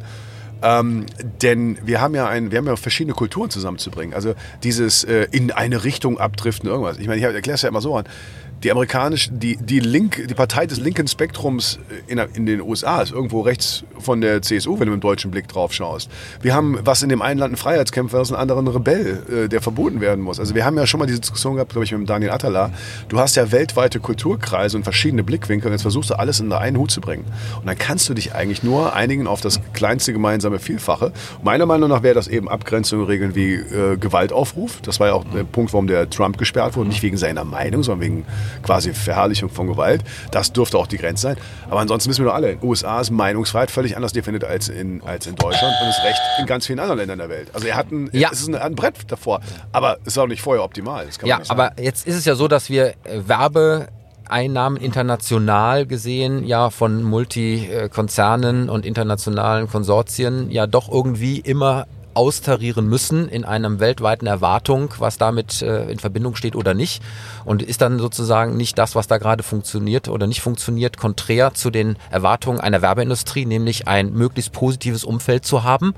[0.64, 1.06] Ähm,
[1.42, 4.14] denn wir haben ja ein, wir haben ja verschiedene Kulturen zusammenzubringen.
[4.14, 6.98] Also dieses äh, in eine Richtung abdriften, irgendwas.
[6.98, 8.06] Ich meine, ich erkläre es ja immer so an
[8.64, 13.12] die amerikanische, die, die, Link, die Partei des linken Spektrums in, in, den USA ist
[13.12, 16.10] irgendwo rechts von der CSU, wenn du mit dem deutschen Blick drauf schaust.
[16.42, 19.62] Wir haben, was in dem einen Land ein Freiheitskämpfer ist, einen anderen Rebell, äh, der
[19.62, 20.40] verboten werden muss.
[20.40, 22.72] Also wir haben ja schon mal diese Diskussion gehabt, glaube ich, mit Daniel Attala.
[23.10, 26.78] Du hast ja weltweite Kulturkreise und verschiedene Blickwinkel und jetzt versuchst du alles in einen
[26.78, 27.26] Hut zu bringen.
[27.60, 31.12] Und dann kannst du dich eigentlich nur einigen auf das kleinste gemeinsame Vielfache.
[31.42, 34.82] Meiner Meinung nach wäre das eben Abgrenzung regeln wie äh, Gewaltaufruf.
[34.82, 36.90] Das war ja auch der Punkt, warum der Trump gesperrt wurde.
[36.90, 38.26] Nicht wegen seiner Meinung, sondern wegen
[38.64, 40.04] quasi Verherrlichung von Gewalt.
[40.32, 41.38] Das dürfte auch die Grenze sein.
[41.70, 44.70] Aber ansonsten wissen wir doch alle, in den USA ist Meinungsfreiheit völlig anders definiert als
[44.70, 47.50] in, als in Deutschland und ist Recht in ganz vielen anderen Ländern der Welt.
[47.54, 48.30] Also er hat ein, ja.
[48.32, 51.08] es ist ein, ein Brett davor, aber es ist auch nicht vorher optimal.
[51.24, 53.88] ja, aber jetzt ist es ja so, dass wir äh, Werbe
[54.30, 63.28] Einnahmen international gesehen ja von Multikonzernen und internationalen Konsortien ja doch irgendwie immer austarieren müssen
[63.28, 67.02] in einem weltweiten Erwartung, was damit äh, in Verbindung steht oder nicht.
[67.46, 71.70] Und ist dann sozusagen nicht das, was da gerade funktioniert oder nicht funktioniert, konträr zu
[71.70, 75.94] den Erwartungen einer Werbeindustrie, nämlich ein möglichst positives Umfeld zu haben.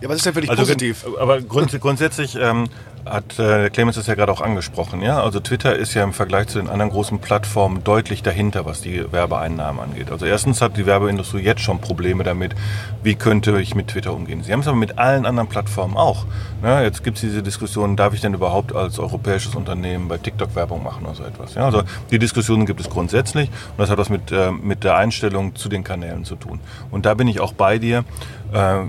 [0.00, 1.04] Ja, was ist denn für dich also, positiv?
[1.18, 2.68] Aber grunds grundsätzlich ähm,
[3.06, 5.02] hat äh, Clemens das ja gerade auch angesprochen.
[5.02, 5.22] Ja?
[5.22, 9.04] Also Twitter ist ja im Vergleich zu den anderen großen Plattformen deutlich dahinter, was die
[9.12, 10.10] Werbeeinnahmen angeht.
[10.10, 12.54] Also erstens hat die Werbeindustrie jetzt schon Probleme damit,
[13.02, 14.42] wie könnte ich mit Twitter umgehen.
[14.42, 16.24] Sie haben es aber mit allen anderen Plattformen auch.
[16.62, 16.82] Ne?
[16.82, 20.82] Jetzt gibt es diese Diskussion, darf ich denn überhaupt als europäisches Unternehmen bei TikTok Werbung
[20.82, 21.54] machen oder so etwas.
[21.54, 21.66] Ja?
[21.66, 25.54] Also die Diskussionen gibt es grundsätzlich und das hat was mit, äh, mit der Einstellung
[25.54, 26.60] zu den Kanälen zu tun.
[26.90, 28.04] Und da bin ich auch bei dir.
[28.52, 28.84] Äh,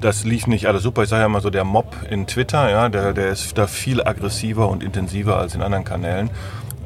[0.00, 1.02] das lief nicht alles super.
[1.02, 4.02] Ich sage ja mal so, der Mob in Twitter, ja, der, der ist da viel
[4.02, 6.30] aggressiver und intensiver als in anderen Kanälen.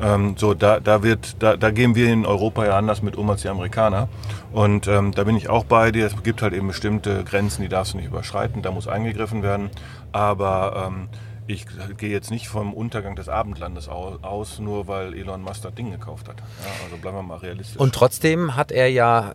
[0.02, 3.30] Ähm, so, da, da wird, da, da gehen wir in Europa ja anders mit um
[3.30, 4.08] als die Amerikaner.
[4.52, 6.06] Und ähm, da bin ich auch bei dir.
[6.06, 8.62] Es gibt halt eben bestimmte Grenzen, die darfst du nicht überschreiten.
[8.62, 9.70] Da muss eingegriffen werden.
[10.10, 11.08] Aber ähm,
[11.46, 11.66] ich
[11.98, 16.28] gehe jetzt nicht vom Untergang des Abendlandes aus, nur weil Elon Musk das Ding gekauft
[16.28, 16.36] hat.
[16.38, 17.78] Ja, also bleiben wir mal realistisch.
[17.78, 19.34] Und trotzdem hat er ja,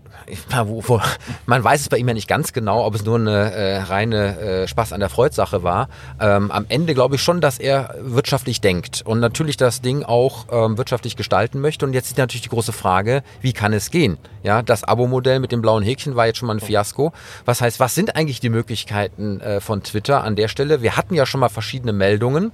[1.46, 4.40] man weiß es bei ihm ja nicht ganz genau, ob es nur eine äh, reine
[4.40, 5.90] äh, Spaß an der Freudsache war.
[6.20, 10.46] Ähm, am Ende glaube ich schon, dass er wirtschaftlich denkt und natürlich das Ding auch
[10.50, 11.86] ähm, wirtschaftlich gestalten möchte.
[11.86, 14.18] Und jetzt ist natürlich die große Frage, wie kann es gehen?
[14.44, 17.12] Ja, das Abo-Modell mit dem blauen Häkchen war jetzt schon mal ein Fiasko.
[17.44, 20.82] Was heißt, was sind eigentlich die Möglichkeiten äh, von Twitter an der Stelle?
[20.82, 22.52] Wir hatten ja schon mal verschiedene Meldungen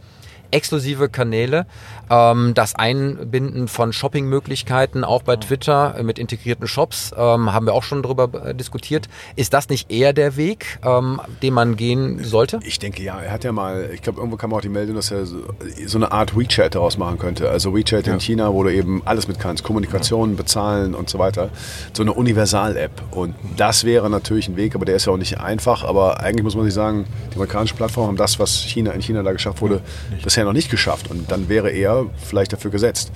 [0.54, 1.66] exklusive Kanäle,
[2.10, 7.84] ähm, das Einbinden von Shoppingmöglichkeiten auch bei Twitter mit integrierten Shops, ähm, haben wir auch
[7.84, 9.10] schon darüber äh, diskutiert.
[9.36, 12.60] Ist das nicht eher der Weg, ähm, den man gehen sollte?
[12.64, 13.20] Ich denke ja.
[13.20, 15.38] Er hat ja mal, ich glaube, irgendwo kam auch die Meldung, dass er so,
[15.86, 17.50] so eine Art WeChat daraus machen könnte.
[17.50, 18.14] Also WeChat ja.
[18.14, 21.50] in China, wo du eben alles mit kannst, Kommunikation, bezahlen und so weiter.
[21.94, 22.92] So eine Universal-App.
[23.12, 25.84] Und das wäre natürlich ein Weg, aber der ist ja auch nicht einfach.
[25.84, 29.24] Aber eigentlich muss man sich sagen, die amerikanischen Plattformen haben das, was China in China
[29.24, 29.82] da geschafft wurde,
[30.24, 33.12] bisher bisher noch nicht geschafft und dann wäre er vielleicht dafür gesetzt.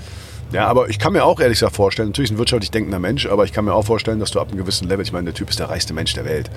[0.54, 3.44] Ja, aber ich kann mir auch ehrlich gesagt vorstellen, natürlich ein wirtschaftlich denkender Mensch, aber
[3.44, 5.50] ich kann mir auch vorstellen, dass du ab einem gewissen Level, ich meine, der Typ
[5.50, 6.50] ist der reichste Mensch der Welt,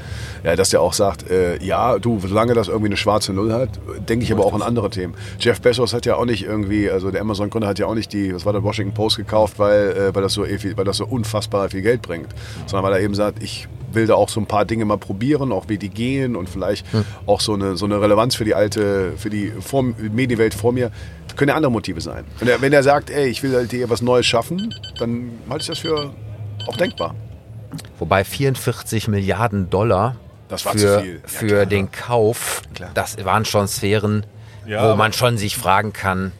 [0.44, 3.80] ja, dass der auch sagt, äh, ja, du, solange das irgendwie eine schwarze Null hat,
[4.09, 5.14] denke ich aber auch an andere Themen.
[5.40, 8.33] Jeff Bezos hat ja auch nicht irgendwie, also der Amazon-Gründer hat ja auch nicht die,
[8.33, 11.68] was war der Washington Post gekauft, weil, äh, weil, das so, weil das so unfassbar
[11.68, 12.28] viel Geld bringt,
[12.66, 15.53] sondern weil er eben sagt, ich will da auch so ein paar Dinge mal probieren,
[15.53, 17.05] auch wie die gehen und vielleicht hm.
[17.26, 20.90] auch so eine, so eine Relevanz für die alte, für die vor, Medienwelt vor mir.
[21.37, 22.24] Können ja andere Motive sein.
[22.38, 25.62] Wenn er, wenn er sagt, ey, ich will halt hier was Neues schaffen, dann halte
[25.62, 26.12] ich das für
[26.66, 27.14] auch denkbar.
[27.98, 30.16] Wobei 44 Milliarden Dollar
[30.48, 31.14] Das war für, zu viel.
[31.14, 31.66] Ja, für klar.
[31.66, 32.90] den Kauf, Klar.
[32.94, 34.26] das waren schon Sphären,
[34.66, 36.33] Ja, wo man schon sich fragen kann,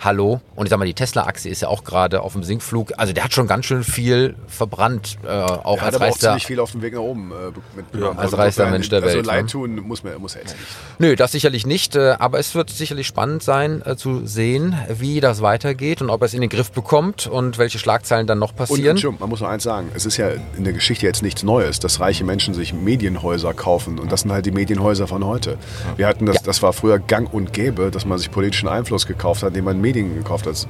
[0.00, 0.40] hallo?
[0.56, 2.92] Und ich sag mal, die Tesla-Aktie ist ja auch gerade auf dem Sinkflug.
[2.96, 6.08] Also der hat schon ganz schön viel verbrannt, äh, auch Er hat als aber auch
[6.08, 6.28] reichster.
[6.28, 8.18] ziemlich viel auf dem Weg nach oben äh, mitbekommen.
[8.18, 9.50] als reichster insofern, Mensch der also Welt, leid ne?
[9.50, 10.66] tun muss, man, muss er jetzt nicht.
[10.98, 15.20] Nö, das sicherlich nicht, äh, aber es wird sicherlich spannend sein äh, zu sehen, wie
[15.20, 18.50] das weitergeht und ob er es in den Griff bekommt und welche Schlagzeilen dann noch
[18.50, 18.96] Und, passieren.
[18.96, 21.42] und Jim, man muss noch eins sagen, es ist ja in der Geschichte jetzt nichts
[21.42, 23.98] Neues, dass reiche Menschen sich Medienhäuser kaufen.
[23.98, 25.58] Und das sind halt die Medienhäuser von heute.
[25.96, 29.42] Wir hatten das, das war früher gang und gäbe, dass man sich politischen Einfluss gekauft
[29.42, 30.66] hat, indem man Medien gekauft hat.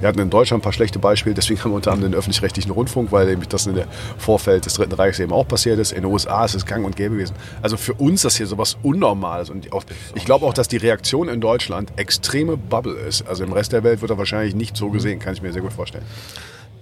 [0.00, 2.70] Wir hatten in Deutschland ein paar schlechte Beispiele, deswegen haben wir unter anderem den öffentlich-rechtlichen
[2.70, 3.86] Rundfunk, weil nämlich das in der
[4.18, 5.92] Vorfeld des Dritten Reichs eben auch passiert ist.
[5.92, 7.34] In den USA ist es gang und gäbe gewesen.
[7.62, 9.50] Also für uns das hier sowas Unnormales.
[9.50, 13.26] Und auch, ich glaube auch, dass die Reaktion in Deutschland extreme Bubble ist.
[13.26, 15.62] Also im Rest der Welt wird er wahrscheinlich nicht so gesehen, kann ich mir sehr
[15.62, 16.04] gut vorstellen.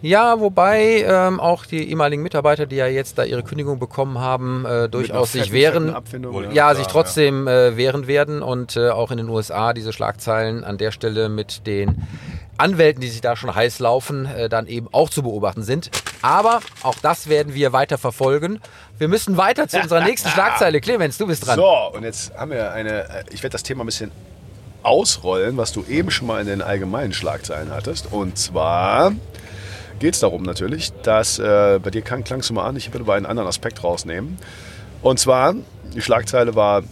[0.03, 4.65] Ja, wobei ähm, auch die ehemaligen Mitarbeiter, die ja jetzt da ihre Kündigung bekommen haben,
[4.65, 5.89] äh, durchaus sich wehren.
[5.89, 6.91] Ja, Ja, sich ja.
[6.91, 11.29] trotzdem äh, wehren werden und äh, auch in den USA diese Schlagzeilen an der Stelle
[11.29, 12.07] mit den
[12.57, 15.91] Anwälten, die sich da schon heiß laufen, äh, dann eben auch zu beobachten sind.
[16.23, 18.61] Aber auch das werden wir weiter verfolgen.
[18.99, 20.81] Wir müssen weiter zu unserer nächsten Schlagzeile.
[20.81, 21.57] Clemens, du bist dran.
[21.57, 24.11] So, und jetzt haben wir eine, äh, ich werde das Thema ein bisschen
[24.83, 28.13] ausrollen, was du eben schon mal in den allgemeinen Schlagzeilen hattest.
[28.13, 29.13] Und zwar
[30.01, 33.15] geht es darum natürlich, dass äh, bei dir klang es mal an, ich würde aber
[33.15, 34.39] einen anderen Aspekt rausnehmen.
[35.03, 35.55] Und zwar,
[35.95, 36.83] die Schlagzeile war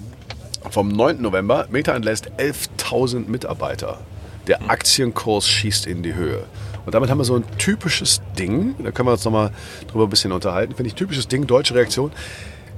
[0.70, 1.20] vom 9.
[1.20, 3.98] November, Meta entlässt 11.000 Mitarbeiter.
[4.46, 6.44] Der Aktienkurs schießt in die Höhe.
[6.86, 9.50] Und damit haben wir so ein typisches Ding, da können wir uns nochmal
[9.90, 12.12] drüber ein bisschen unterhalten, finde ich, typisches Ding, deutsche Reaktion.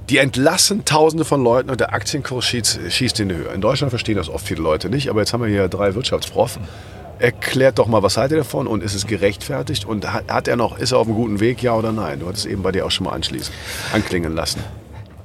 [0.09, 3.53] Die entlassen Tausende von Leuten und der Aktienkurs schießt, schießt in die Höhe.
[3.53, 6.59] In Deutschland verstehen das oft viele Leute nicht, aber jetzt haben wir hier drei Wirtschaftsprof.
[7.21, 10.55] Erklärt doch mal, was haltet ihr davon und ist es gerechtfertigt und hat, hat er
[10.55, 12.19] noch, ist er auf einem guten Weg, ja oder nein?
[12.19, 13.53] Du hattest eben bei dir auch schon mal anschließen,
[13.93, 14.63] anklingen lassen.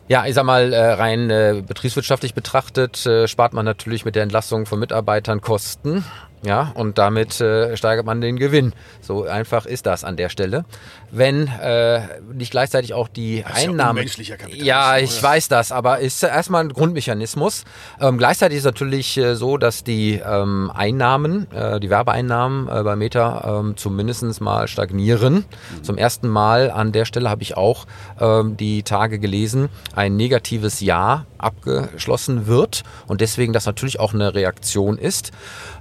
[0.06, 4.24] Ja, ich sag mal, äh, rein äh, betriebswirtschaftlich betrachtet äh, spart man natürlich mit der
[4.24, 6.04] Entlassung von Mitarbeitern Kosten.
[6.46, 8.72] Ja, und damit äh, steigert man den Gewinn.
[9.00, 10.64] So einfach ist das an der Stelle.
[11.10, 13.98] Wenn äh, nicht gleichzeitig auch die ist ja Einnahmen.
[13.98, 15.22] unmenschlicher Kapitalismus, ja, ich oder?
[15.24, 17.64] weiß das, aber ist erstmal ein Grundmechanismus.
[18.00, 22.94] Ähm, gleichzeitig ist natürlich äh, so, dass die ähm, Einnahmen, äh, die Werbeeinnahmen äh, bei
[22.94, 25.44] Meta ähm, zumindest mal stagnieren.
[25.82, 27.86] Zum ersten Mal an der Stelle habe ich auch
[28.20, 34.34] ähm, die Tage gelesen, ein negatives Jahr abgeschlossen wird und deswegen das natürlich auch eine
[34.34, 35.32] Reaktion ist.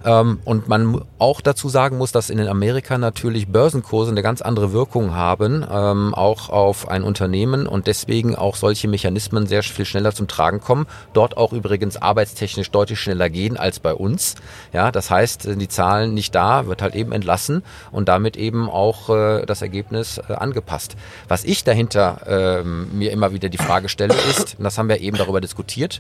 [0.04, 4.72] Ähm, und man auch dazu sagen muss, dass in Amerika natürlich Börsenkurse eine ganz andere
[4.72, 10.14] Wirkung haben, ähm, auch auf ein Unternehmen und deswegen auch solche Mechanismen sehr viel schneller
[10.14, 10.88] zum Tragen kommen.
[11.12, 14.36] Dort auch übrigens arbeitstechnisch deutlich schneller gehen als bei uns.
[14.72, 18.70] Ja, das heißt, sind die Zahlen nicht da, wird halt eben entlassen und damit eben
[18.70, 20.96] auch äh, das Ergebnis äh, angepasst.
[21.28, 25.02] Was ich dahinter ähm, mir immer wieder die Frage stelle ist, und das haben wir
[25.02, 26.00] eben darüber diskutiert,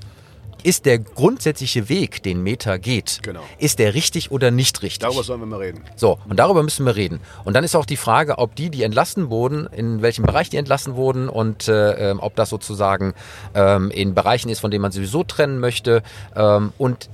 [0.65, 3.41] ist der grundsätzliche Weg, den Meta geht, Genau.
[3.60, 4.99] ist der richtig oder nicht richtig?
[4.99, 5.84] Darüber sollen wir mal reden.
[5.95, 7.19] So, und darüber müssen wir reden.
[7.43, 10.58] Und dann ist auch die Frage, ob die, die entlassen wurden, in welchem Bereich die
[10.58, 13.13] entlassen wurden und äh, ähm, ob das sozusagen
[13.54, 16.01] ähm, in Bereichen ist, von denen man sowieso trennen möchte.
[16.36, 17.10] Ähm, und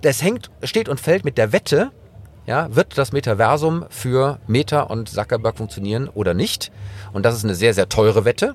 [0.00, 1.90] das hängt, steht und fällt mit der Wette,
[2.46, 6.70] ja, wird das Metaversum für Meta und Zuckerberg funktionieren oder nicht?
[7.12, 8.54] Und das ist eine sehr, sehr teure Wette.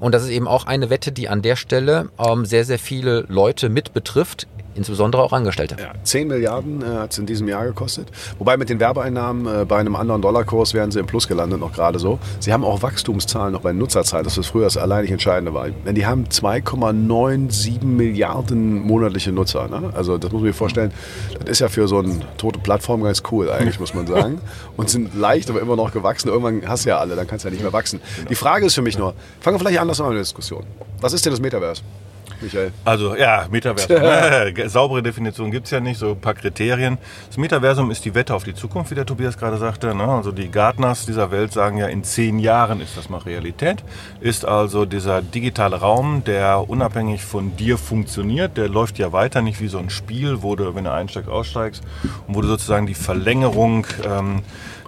[0.00, 3.24] Und das ist eben auch eine Wette, die an der Stelle ähm, sehr, sehr viele
[3.28, 5.76] Leute mit betrifft, insbesondere auch Angestellte.
[5.78, 8.08] Ja, 10 Milliarden äh, hat es in diesem Jahr gekostet.
[8.38, 11.72] Wobei mit den Werbeeinnahmen äh, bei einem anderen Dollarkurs wären sie im Plus gelandet, noch
[11.72, 12.18] gerade so.
[12.40, 15.68] Sie haben auch Wachstumszahlen noch bei Nutzerzahlen, das was früher das alleinig Entscheidende war.
[15.68, 19.68] Denn die haben 2,97 Milliarden monatliche Nutzer.
[19.68, 19.90] Ne?
[19.94, 20.92] Also das muss man sich vorstellen,
[21.40, 24.40] das ist ja für so eine tote Plattform ganz cool eigentlich, muss man sagen.
[24.76, 26.28] Und sind leicht, aber immer noch gewachsen.
[26.28, 28.00] Irgendwann hast du ja alle, dann kannst du ja nicht mehr wachsen.
[28.28, 30.64] Die Frage ist für mich nur, fangen wir vielleicht anders an mit der Diskussion.
[31.00, 31.82] Was ist denn das Metaverse,
[32.44, 32.72] Michael?
[32.84, 34.68] Also ja, Metaversum.
[34.68, 36.98] Saubere Definition gibt es ja nicht, so ein paar Kriterien.
[37.26, 39.94] Das Metaversum ist die Wette auf die Zukunft, wie der Tobias gerade sagte.
[39.94, 40.04] Ne?
[40.04, 43.82] Also die Gartners dieser Welt sagen ja, in zehn Jahren ist das mal Realität.
[44.20, 49.60] Ist also dieser digitale Raum, der unabhängig von dir funktioniert, der läuft ja weiter, nicht
[49.60, 51.82] wie so ein Spiel, wo du, wenn du einsteigst, aussteigst
[52.26, 54.42] und wo du sozusagen die Verlängerung ähm,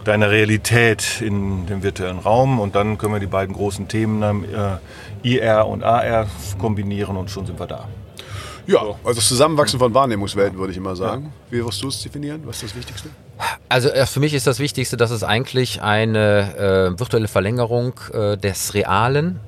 [0.07, 4.79] deiner Realität in dem virtuellen Raum und dann können wir die beiden großen Themen äh,
[5.27, 6.27] IR und AR
[6.59, 7.89] kombinieren und schon sind wir da.
[8.67, 11.33] Ja, also das Zusammenwachsen von Wahrnehmungswelten würde ich immer sagen.
[11.51, 12.43] Wie wirst du es definieren?
[12.45, 13.11] Was ist das Wichtigste?
[13.69, 16.57] Also äh, für mich ist das Wichtigste, dass es eigentlich eine
[16.97, 19.39] äh, virtuelle Verlängerung äh, des realen,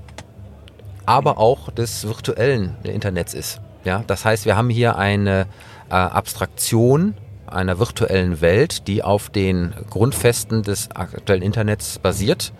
[1.05, 3.61] aber auch des virtuellen Internets ist.
[3.85, 5.47] Ja, das heißt, wir haben hier eine
[5.91, 7.15] äh, Abstraktion
[7.47, 12.53] einer virtuellen Welt, die auf den Grundfesten des aktuellen Internets basiert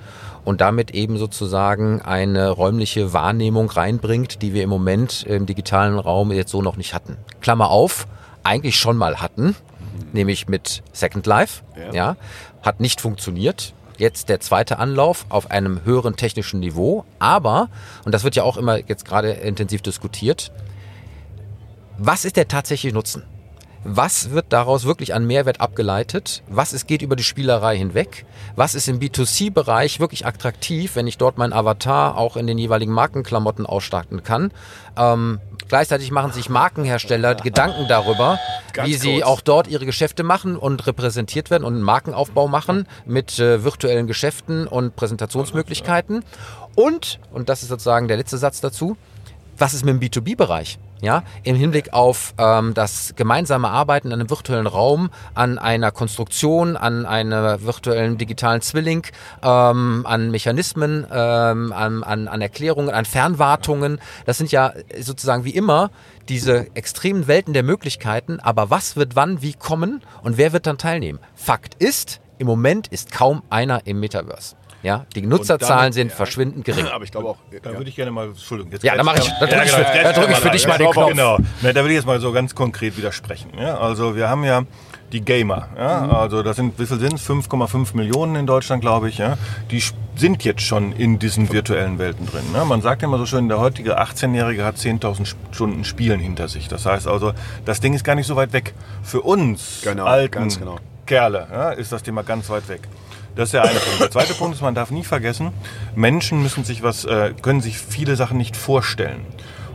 [0.49, 6.33] und damit eben sozusagen eine räumliche Wahrnehmung reinbringt, die wir im Moment im digitalen Raum
[6.33, 7.19] jetzt so noch nicht hatten.
[7.43, 8.07] Klammer auf,
[8.45, 9.55] eigentlich schon mal hatten,
[10.15, 12.17] nämlich mit Second Life, ja, ja
[12.63, 13.75] hat nicht funktioniert.
[13.99, 17.69] Jetzt der zweite Anlauf auf einem höheren technischen Niveau, aber,
[18.07, 20.51] und das wird ja auch immer jetzt gerade intensiv diskutiert,
[21.99, 23.23] was ist der tatsächliche Nutzen?
[23.91, 26.43] Was wird daraus wirklich an Mehrwert abgeleitet?
[26.47, 28.27] Was ist, geht über die Spielerei hinweg?
[28.55, 32.93] Was ist im B2C-Bereich wirklich attraktiv, wenn ich dort mein Avatar auch in den jeweiligen
[32.93, 34.53] Markenklamotten ausstatten kann?
[34.99, 38.39] Ähm, gleichzeitig machen sich Markenhersteller Gedanken darüber,
[38.75, 39.03] Ganz wie kurz.
[39.03, 43.65] sie auch dort ihre Geschäfte machen und repräsentiert werden und einen Markenaufbau machen mit äh,
[43.65, 46.27] virtuellen Geschäften und Präsentationsmöglichkeiten.
[46.75, 48.99] Und, und das ist sozusagen der letzte Satz dazu,
[49.57, 50.79] was ist mit dem B2B-Bereich?
[51.01, 56.77] Ja, im Hinblick auf ähm, das gemeinsame Arbeiten in einem virtuellen Raum, an einer Konstruktion,
[56.77, 59.07] an einem virtuellen digitalen Zwilling,
[59.43, 64.01] ähm, an Mechanismen, ähm, an, an, an Erklärungen, an Fernwartungen.
[64.27, 65.91] Das sind ja sozusagen wie immer
[66.29, 68.41] diese extremen Welten der Möglichkeiten.
[68.41, 71.21] Aber was wird wann wie kommen und wer wird dann teilnehmen?
[71.37, 74.58] Fakt ist, im Moment ist kaum einer im Metaverse.
[74.83, 76.17] Ja, die Nutzerzahlen damit, sind ja.
[76.17, 76.87] verschwindend gering.
[76.87, 77.39] Aber ich glaube auch.
[77.63, 80.03] Da würde ich gerne mal, Entschuldigung, jetzt ja, da mache ich, da drücke ich, für,
[80.03, 81.09] da drück ich für dich mal den Knopf.
[81.09, 83.51] Genau, da würde ich jetzt mal so ganz konkret widersprechen.
[83.59, 84.65] Ja, also wir haben ja
[85.13, 85.69] die Gamer.
[85.77, 86.01] Ja?
[86.01, 86.11] Mhm.
[86.11, 87.29] Also das sind, wie viel sind es?
[87.29, 89.19] 5,5 Millionen in Deutschland, glaube ich.
[89.19, 89.37] Ja?
[89.71, 89.83] Die
[90.17, 92.45] sind jetzt schon in diesen virtuellen Welten drin.
[92.53, 92.65] Ne?
[92.65, 96.69] Man sagt immer so schön, der heutige 18-Jährige hat 10.000 Stunden Spielen hinter sich.
[96.69, 97.33] Das heißt also,
[97.65, 98.75] das Ding ist gar nicht so weit weg.
[99.03, 100.77] Für uns genau, alten genau.
[101.07, 102.83] Kerle ja, ist das Thema ganz weit weg.
[103.39, 104.01] Das ist der eine Punkt.
[104.01, 105.53] Der zweite Punkt ist, man darf nie vergessen,
[105.95, 109.25] Menschen müssen sich was, äh, können sich viele Sachen nicht vorstellen.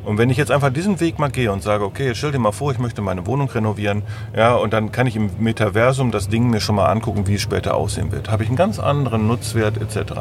[0.05, 2.51] Und wenn ich jetzt einfach diesen Weg mal gehe und sage, okay, stell dir mal
[2.51, 4.03] vor, ich möchte meine Wohnung renovieren,
[4.35, 7.41] ja, und dann kann ich im Metaversum das Ding mir schon mal angucken, wie es
[7.41, 8.29] später aussehen wird.
[8.29, 10.13] Habe ich einen ganz anderen Nutzwert etc.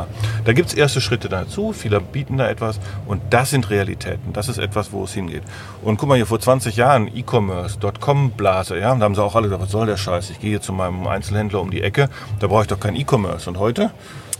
[0.44, 4.32] Da gibt es erste Schritte dazu, viele bieten da etwas und das sind Realitäten.
[4.32, 5.42] Das ist etwas, wo es hingeht.
[5.82, 9.34] Und guck mal hier, vor 20 Jahren E-Commerce, Dotcom-Blase, ja, und da haben sie auch
[9.34, 10.30] alle gesagt, was soll der Scheiß?
[10.30, 13.48] Ich gehe zu meinem Einzelhändler um die Ecke, da brauche ich doch kein E-Commerce.
[13.48, 13.90] Und heute,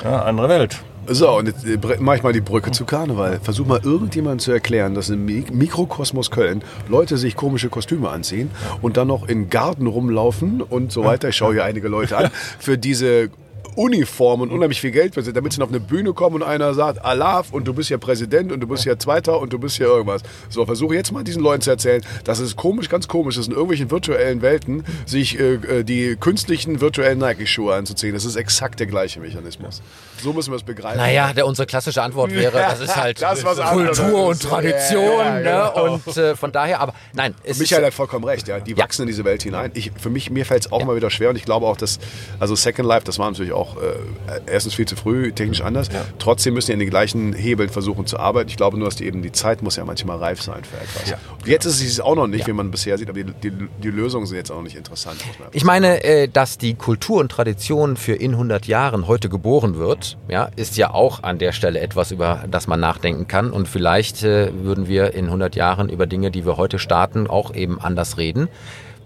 [0.04, 0.82] ja, andere Welt.
[1.08, 3.40] So, und jetzt äh, mache ich mal die Brücke zu Karneval.
[3.42, 8.50] Versuch mal irgendjemand zu erklären, dass im Mikrokosmos Köln Leute sich komische Kostüme anziehen
[8.82, 11.30] und dann noch in Garten rumlaufen und so weiter.
[11.30, 12.30] Ich schaue hier einige Leute an.
[12.58, 13.30] Für diese
[13.76, 17.04] Uniform und unheimlich viel Geld sind, damit sie auf eine Bühne kommen und einer sagt,
[17.04, 19.86] Alaf und du bist ja Präsident und du bist ja Zweiter und du bist ja
[19.86, 20.22] irgendwas.
[20.48, 23.52] So, versuche jetzt mal diesen Leuten zu erzählen, dass es komisch, ganz komisch ist, in
[23.52, 28.14] irgendwelchen virtuellen Welten sich äh, äh die künstlichen virtuellen Nike-Schuhe anzuziehen.
[28.14, 29.82] Das ist exakt der gleiche Mechanismus.
[30.22, 30.98] So müssen wir es begreifen.
[30.98, 35.02] Naja, der, unsere klassische Antwort wäre, das ist halt das, Kultur und Tradition.
[35.02, 35.42] Ja, ja, ne?
[35.42, 35.94] genau.
[35.94, 37.34] Und äh, von daher, aber nein.
[37.58, 38.60] Michael hat vollkommen recht, ja.
[38.60, 39.72] die wachsen in diese Welt hinein.
[39.74, 41.98] Ich, für mich, mir fällt es auch mal wieder schwer und ich glaube auch, dass,
[42.38, 45.88] also Second Life, das war natürlich auch auch äh, erstens viel zu früh, technisch anders.
[45.92, 46.04] Ja.
[46.18, 48.48] Trotzdem müssen die in den gleichen Hebeln versuchen zu arbeiten.
[48.48, 51.10] Ich glaube nur, dass die eben die Zeit muss ja manchmal reif sein für etwas.
[51.10, 51.18] Ja.
[51.46, 54.26] Jetzt ist es auch noch nicht, wie man bisher sieht, aber die, die, die, Lösungen
[54.26, 55.16] sind jetzt auch noch nicht interessant.
[55.52, 60.18] Ich meine, äh, dass die Kultur und Tradition für in 100 Jahren heute geboren wird,
[60.28, 63.50] ja, ist ja auch an der Stelle etwas, über das man nachdenken kann.
[63.50, 67.54] Und vielleicht äh, würden wir in 100 Jahren über Dinge, die wir heute starten, auch
[67.54, 68.48] eben anders reden.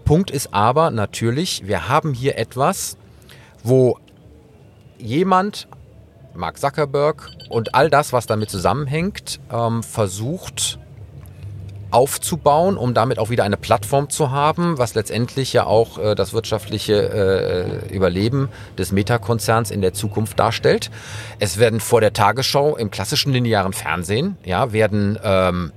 [0.05, 2.95] Punkt ist aber natürlich, wir haben hier etwas,
[3.63, 3.97] wo
[4.99, 5.67] jemand,
[6.33, 10.79] Mark Zuckerberg und all das, was damit zusammenhängt, ähm, versucht
[11.89, 16.33] aufzubauen, um damit auch wieder eine Plattform zu haben, was letztendlich ja auch äh, das
[16.33, 20.91] wirtschaftliche äh, Überleben des Meta-Konzerns in der Zukunft darstellt.
[21.39, 25.71] Es werden vor der Tagesschau im klassischen linearen Fernsehen, ja, werden ähm,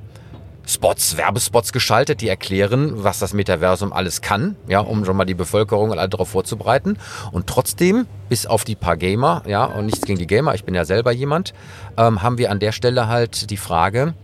[0.72, 5.35] Spots, Werbespots geschaltet, die erklären, was das Metaversum alles kann, ja, um schon mal die
[5.35, 6.96] Bevölkerung und alle darauf vorzubereiten.
[7.33, 10.74] Und trotzdem, bis auf die paar Gamer, ja, und nichts gegen die Gamer, ich bin
[10.74, 11.54] ja selber jemand,
[11.96, 14.14] ähm, haben wir an der Stelle halt die Frage,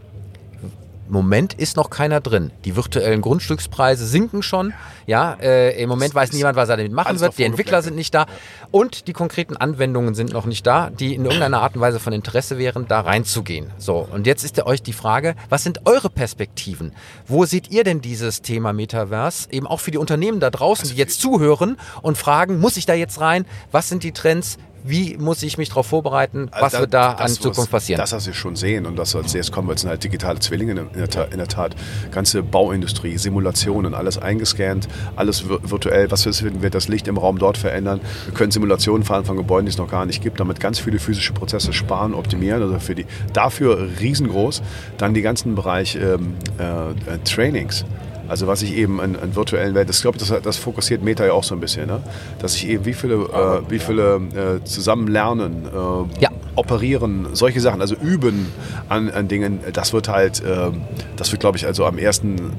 [1.09, 2.51] Moment ist noch keiner drin.
[2.65, 4.73] Die virtuellen Grundstückspreise sinken schon.
[5.07, 7.39] Ja, äh, im Moment weiß niemand, was er damit machen wird.
[7.39, 8.27] Die Entwickler sind nicht da.
[8.71, 12.13] Und die konkreten Anwendungen sind noch nicht da, die in irgendeiner Art und Weise von
[12.13, 13.71] Interesse wären, da reinzugehen.
[13.79, 16.93] So, und jetzt ist ja euch die Frage, was sind eure Perspektiven?
[17.27, 19.49] Wo seht ihr denn dieses Thema Metaverse?
[19.51, 22.87] Eben auch für die Unternehmen da draußen, also die jetzt zuhören und fragen, muss ich
[22.87, 23.47] da jetzt rein?
[23.71, 24.59] Was sind die Trends?
[24.87, 26.51] Wie muss ich mich darauf vorbereiten?
[26.59, 27.99] Was da, wird da an Zukunft passieren?
[27.99, 30.73] Das, was wir schon sehen und das, was jetzt kommen wird, sind halt digitale Zwillinge
[30.73, 31.75] in der, Tat, in der Tat.
[32.11, 36.11] Ganze Bauindustrie, Simulationen, alles eingescannt, alles virtuell.
[36.11, 38.01] Was wird das Licht im Raum dort verändern?
[38.25, 40.99] Wir können Simulationen fahren von Gebäuden, die es noch gar nicht gibt, damit ganz viele
[40.99, 42.63] physische Prozesse sparen, optimieren.
[42.63, 44.63] Also für die, dafür riesengroß.
[44.99, 47.85] Dann die ganzen Bereich ähm, äh, Trainings
[48.29, 51.25] Also was ich eben in, in virtuellen Welt, das glaube ich, das, das, fokussiert Meta
[51.25, 52.01] ja auch so ein bisschen, ne?
[52.39, 54.17] dass ich eben wie viele, äh, wie viele
[54.61, 56.31] äh, zusammen lernen, äh, ja.
[56.57, 58.47] operieren, solche Sachen, also üben
[58.89, 60.71] an, an Dingen, das wird halt, äh,
[61.17, 62.53] das wird glaube ich also am ersten,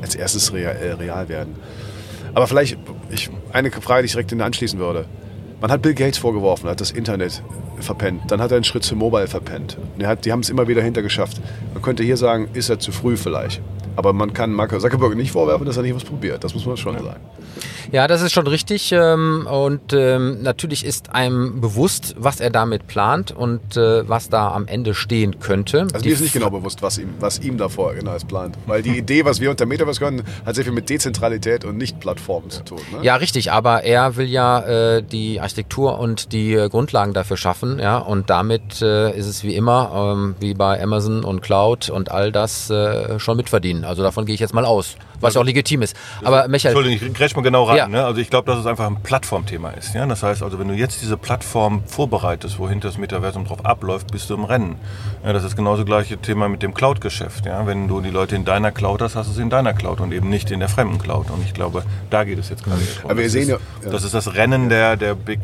[0.00, 1.56] als erstes real, äh, real werden.
[2.34, 2.78] Aber vielleicht
[3.10, 5.06] ich, eine Frage, die ich direkt anschließen würde.
[5.60, 7.42] Man hat Bill Gates vorgeworfen, hat das Internet
[7.80, 8.22] verpennt.
[8.28, 9.76] Dann hat er einen Schritt zu Mobile verpennt.
[10.02, 11.40] Hat, die haben es immer wieder hintergeschafft.
[11.74, 13.60] Man könnte hier sagen, ist er zu früh vielleicht.
[14.00, 16.42] Aber man kann Mark Zuckerberg nicht vorwerfen, dass er nicht was probiert.
[16.42, 17.20] Das muss man schon sagen.
[17.92, 18.92] Ja, das ist schon richtig.
[18.92, 24.52] Ähm, und ähm, natürlich ist einem bewusst, was er damit plant und äh, was da
[24.52, 25.86] am Ende stehen könnte.
[25.92, 28.56] Also mir ist nicht genau bewusst, was ihm, was ihm davor genau ist plant.
[28.66, 32.00] Weil die Idee, was wir unter Metaverse können, hat sehr viel mit Dezentralität und nicht
[32.00, 32.80] Plattformen zu tun.
[32.92, 33.00] Ne?
[33.02, 33.52] Ja, richtig.
[33.52, 37.78] Aber er will ja äh, die Architektur und die äh, Grundlagen dafür schaffen.
[37.78, 42.32] Ja, und damit ist es wie immer, ähm, wie bei Amazon und Cloud und all
[42.32, 42.72] das
[43.18, 43.84] schon mitverdienen.
[43.90, 45.96] Also davon gehe ich jetzt mal aus, was ja auch legitim ist.
[46.22, 47.76] Aber Michael, Entschuldigung, ich grätsch mal genau rein.
[47.76, 47.88] Ja.
[47.88, 48.04] Ne?
[48.04, 49.94] Also ich glaube, dass es einfach ein Plattformthema ist.
[49.94, 50.06] Ja?
[50.06, 54.30] Das heißt also, wenn du jetzt diese Plattform vorbereitest, wohin das Metaversum drauf abläuft, bist
[54.30, 54.76] du im Rennen.
[55.24, 57.46] Ja, das ist genauso gleiche Thema mit dem Cloud-Geschäft.
[57.46, 57.66] Ja?
[57.66, 60.12] Wenn du die Leute in deiner Cloud hast, hast du sie in deiner Cloud und
[60.12, 61.30] eben nicht in der fremden Cloud.
[61.30, 62.80] Und ich glaube, da geht es jetzt gerade.
[63.02, 65.40] Aber wir sehen ist, ja, Das ist das Rennen der, der Big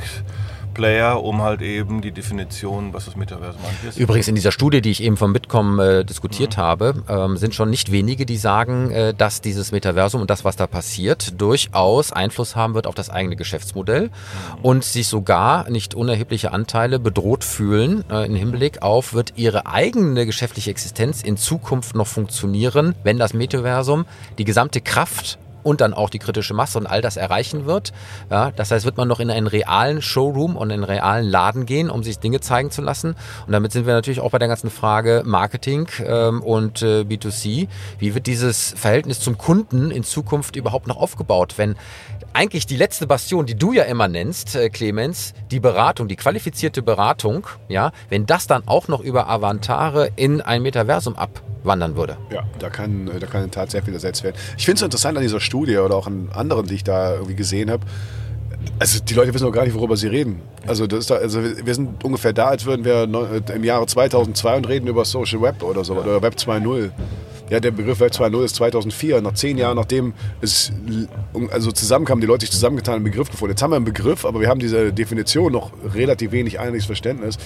[0.77, 3.99] Player, um halt eben die Definition, was das Metaversum eigentlich ist.
[3.99, 6.61] Übrigens in dieser Studie, die ich eben vom Bitkom äh, diskutiert mhm.
[6.61, 10.57] habe, ähm, sind schon nicht wenige, die sagen, äh, dass dieses Metaversum und das, was
[10.57, 14.11] da passiert, durchaus Einfluss haben wird auf das eigene Geschäftsmodell mhm.
[14.61, 20.27] und sich sogar nicht unerhebliche Anteile bedroht fühlen äh, im Hinblick auf, wird ihre eigene
[20.27, 24.05] geschäftliche Existenz in Zukunft noch funktionieren, wenn das Metaversum
[24.37, 27.92] die gesamte Kraft und dann auch die kritische Masse und all das erreichen wird.
[28.31, 31.66] Ja, das heißt, wird man noch in einen realen Showroom und in einen realen Laden
[31.66, 33.16] gehen, um sich Dinge zeigen zu lassen.
[33.46, 37.66] Und damit sind wir natürlich auch bei der ganzen Frage Marketing ähm, und äh, B2C.
[37.98, 41.74] Wie wird dieses Verhältnis zum Kunden in Zukunft überhaupt noch aufgebaut, wenn
[42.37, 46.83] eigentlich die letzte Bastion, die du ja immer nennst, äh, Clemens, die Beratung, die qualifizierte
[46.83, 52.18] Beratung, ja, wenn das dann auch noch über Avantare in ein Metaversum ab wandern würde.
[52.31, 54.37] Ja, da kann, da kann in Tat sehr viel ersetzt werden.
[54.59, 57.37] Ich finde es interessant an dieser Studie oder auch an anderen, die ich da irgendwie
[57.37, 57.87] gesehen habe.
[58.79, 60.42] Also die Leute wissen auch gar nicht, worüber sie reden.
[60.66, 63.09] Also, das da, also wir sind ungefähr da, als würden wir
[63.55, 66.90] im Jahre 2002 und reden über Social Web oder so, oder Web 2.0.
[67.49, 70.73] Ja, der Begriff Web 2.0 ist 2004, nach zehn Jahren, nachdem es
[71.53, 73.53] also zusammenkam, die Leute sich zusammengetan einen Begriff gefunden.
[73.53, 77.37] Jetzt haben wir einen Begriff, aber wir haben diese Definition noch relativ wenig einheitliches Verständnis.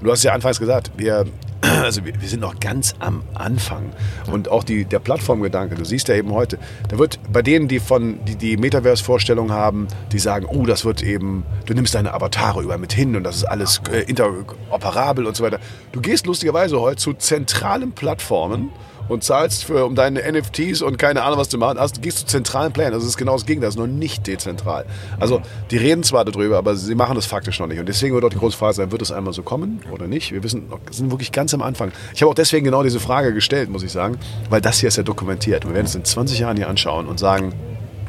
[0.00, 1.26] Und du hast ja anfangs gesagt, wir,
[1.60, 3.92] also wir, wir sind noch ganz am Anfang.
[4.32, 7.78] Und auch die, der Plattformgedanke, du siehst ja eben heute, da wird bei denen, die
[7.78, 12.62] von die, die Metaverse-Vorstellung haben, die sagen, oh, das wird eben, du nimmst deine Avatare
[12.62, 15.60] über mit hin und das ist alles äh, interoperabel und so weiter.
[15.92, 18.70] Du gehst lustigerweise heute zu zentralen Plattformen,
[19.08, 22.26] und zahlst für, um deine NFTs und keine Ahnung, was du machen hast, gehst du
[22.26, 22.94] zentralen Plänen.
[22.94, 24.86] Also das ist genau das Gegenteil, das ist noch nicht dezentral.
[25.18, 27.78] Also die reden zwar darüber, aber sie machen das faktisch noch nicht.
[27.78, 30.32] Und deswegen wird auch die große Frage sein, wird es einmal so kommen oder nicht?
[30.32, 31.92] Wir wissen, sind wirklich ganz am Anfang.
[32.14, 34.18] Ich habe auch deswegen genau diese Frage gestellt, muss ich sagen,
[34.50, 35.66] weil das hier ist ja dokumentiert.
[35.66, 37.52] Wir werden es in 20 Jahren hier anschauen und sagen,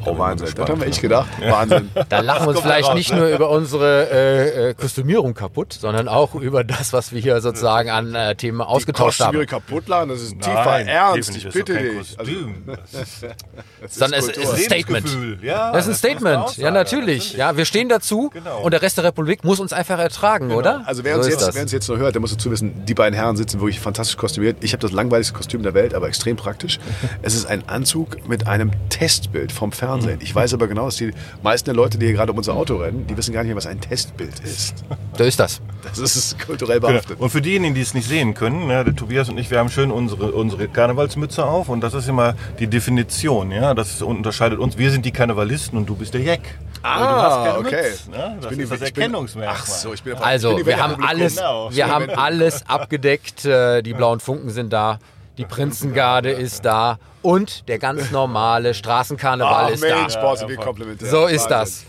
[0.05, 0.49] Oh, Wahnsinn.
[0.55, 1.29] Das haben wir echt gedacht.
[1.39, 1.89] Wahnsinn.
[2.09, 6.35] Da lachen wir uns vielleicht nicht nur über unsere äh, äh, Kostümierung kaputt, sondern auch
[6.35, 9.39] über das, was wir hier sozusagen an äh, Themen ausgetauscht haben.
[9.39, 11.35] Die kaputt laden, das ist tiefer Nein, Ernst.
[11.35, 12.19] Ich bitte dich.
[12.19, 12.31] Also,
[13.87, 15.41] Sondern es ist ein Statement.
[15.41, 16.57] Ja, das ist ein Statement.
[16.57, 17.33] Ja, natürlich.
[17.33, 18.61] Ja, wir stehen dazu genau.
[18.61, 20.59] und der Rest der Republik muss uns einfach ertragen, genau.
[20.59, 20.83] oder?
[20.85, 23.13] Also wer uns, jetzt, wer uns jetzt noch hört, der muss dazu wissen, die beiden
[23.13, 24.57] Herren sitzen wirklich fantastisch kostümiert.
[24.61, 26.79] Ich habe das langweiligste Kostüm der Welt, aber extrem praktisch.
[27.21, 29.92] es ist ein Anzug mit einem Testbild vom Fernsehen.
[30.01, 30.19] Fernsehen.
[30.21, 32.77] Ich weiß aber genau, dass die meisten der Leute, die hier gerade um unser Auto
[32.77, 34.83] rennen, die wissen gar nicht mehr, was ein Testbild ist.
[35.15, 35.61] Da ist das.
[35.83, 37.09] Das ist kulturell behaftet.
[37.09, 37.25] Genau.
[37.25, 39.69] Und für diejenigen, die es nicht sehen können, ja, der Tobias und ich, wir haben
[39.69, 43.51] schön unsere, unsere Karnevalsmütze auf und das ist immer die Definition.
[43.51, 43.75] Ja?
[43.75, 44.75] Das unterscheidet uns.
[44.79, 46.41] Wir sind die Karnevalisten und du bist der Jack.
[46.81, 47.91] Ah, okay.
[47.91, 48.37] Mütze, ne?
[48.41, 49.55] Das ist das Erkennungsmerkmal.
[49.55, 51.69] Ach so, ich bin also, wir haben alles, genau.
[51.71, 53.45] wir haben alles abgedeckt.
[53.45, 54.97] Äh, die blauen Funken sind da.
[55.37, 60.35] Die Prinzengarde ist da und der ganz normale Straßenkarneval oh, ist Mensch, da.
[60.35, 61.85] Ja, ja, so ist das.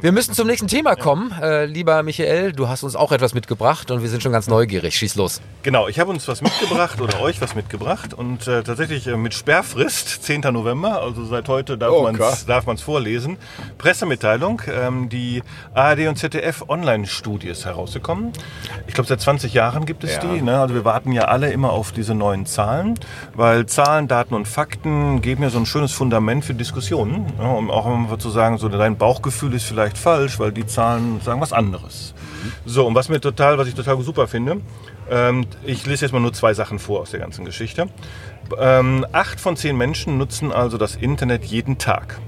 [0.00, 1.32] Wir müssen zum nächsten Thema kommen.
[1.40, 4.96] Äh, lieber Michael, du hast uns auch etwas mitgebracht und wir sind schon ganz neugierig.
[4.96, 5.42] Schieß los.
[5.62, 9.34] Genau, ich habe uns was mitgebracht oder euch was mitgebracht und äh, tatsächlich äh, mit
[9.34, 10.40] Sperrfrist, 10.
[10.40, 13.36] November, also seit heute darf oh, man es vorlesen.
[13.76, 15.42] Pressemitteilung, ähm, die
[15.74, 18.32] ARD und ZDF Online-Studie ist herausgekommen.
[18.86, 20.20] Ich glaube, seit 20 Jahren gibt es ja.
[20.20, 20.40] die.
[20.40, 20.58] Ne?
[20.58, 22.98] Also wir warten ja alle immer auf diese neuen Zahlen,
[23.34, 27.26] weil Zahlen, Daten und Fakten geben ja so ein schönes Fundament für Diskussionen.
[27.40, 31.20] Ja, um auch immer zu sagen, so dein Bauchgefühl ist vielleicht falsch, weil die Zahlen
[31.22, 32.14] sagen was anderes.
[32.44, 32.52] Mhm.
[32.64, 34.60] So, und was mir total, was ich total super finde,
[35.10, 37.88] Ähm, ich lese jetzt mal nur zwei Sachen vor aus der ganzen Geschichte.
[38.58, 42.20] Ähm, acht von zehn Menschen nutzen also das Internet jeden Tag.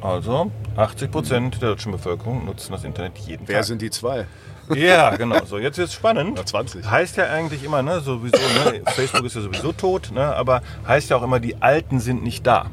[0.00, 3.64] Also 80 Prozent der deutschen Bevölkerung nutzen das Internet jeden Wer Tag.
[3.66, 4.26] sind die zwei?
[4.74, 5.44] Ja, genau.
[5.44, 6.34] So, jetzt wird's spannend.
[6.36, 6.90] Na, 20.
[6.90, 11.10] Heißt ja eigentlich immer, ne, sowieso, ne, Facebook ist ja sowieso tot, ne, aber heißt
[11.10, 12.66] ja auch immer, die Alten sind nicht da.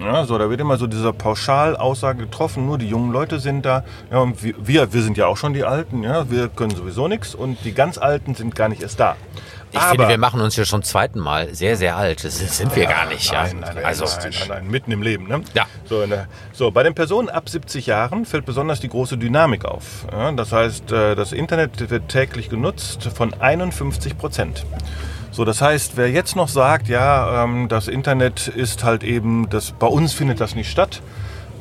[0.00, 3.84] Ja, so, da wird immer so diese Pauschalaussage getroffen, nur die jungen Leute sind da.
[4.10, 7.06] Ja, und wir- wir, wir sind ja auch schon die Alten, ja, wir können sowieso
[7.06, 9.16] nichts und die ganz Alten sind gar nicht erst da.
[9.74, 12.24] Ich finde, wir machen uns hier schon zum zweiten Mal sehr, sehr alt.
[12.24, 13.32] Das sind wir gar nicht.
[13.32, 13.44] Ja.
[13.44, 15.28] Nein, nein, nein, also, nein, nein, nein, mitten im Leben.
[15.28, 15.40] Ne?
[15.54, 15.66] Ja.
[15.84, 20.06] So, ne, so, bei den Personen ab 70 Jahren fällt besonders die große Dynamik auf.
[20.12, 24.66] Ja, das heißt, äh, das Internet wird täglich genutzt von 51 Prozent.
[25.30, 29.72] So, das heißt, wer jetzt noch sagt, ja, ähm, das Internet ist halt eben, das,
[29.72, 31.00] bei uns findet das nicht statt,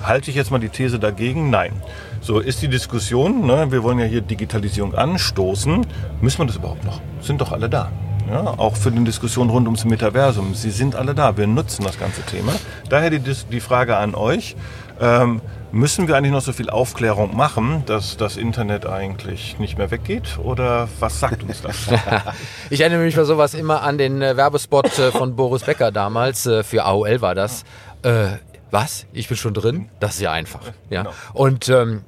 [0.04, 1.50] halte ich jetzt mal die These dagegen?
[1.50, 1.82] Nein.
[2.24, 5.88] So ist die Diskussion, ne, wir wollen ja hier Digitalisierung anstoßen,
[6.22, 7.02] müssen wir das überhaupt noch?
[7.20, 7.92] Sind doch alle da.
[8.30, 10.54] Ja, auch für die Diskussion rund ums Metaversum.
[10.54, 12.54] Sie sind alle da, wir nutzen das ganze Thema.
[12.90, 14.56] Daher die, die Frage an euch,
[15.02, 15.42] ähm,
[15.72, 20.38] müssen wir eigentlich noch so viel Aufklärung machen, dass das Internet eigentlich nicht mehr weggeht?
[20.38, 21.88] Oder was sagt uns das?
[22.70, 26.46] Ich erinnere mich bei sowas immer an den äh, Werbespot äh, von Boris Becker damals,
[26.46, 27.64] äh, für AOL war das.
[28.04, 28.38] Äh,
[28.70, 29.06] was?
[29.12, 29.90] Ich bin schon drin?
[30.00, 30.62] Das ist ja einfach.
[30.90, 31.04] Ja.
[31.04, 31.14] Genau.
[31.34, 32.04] Und ähm,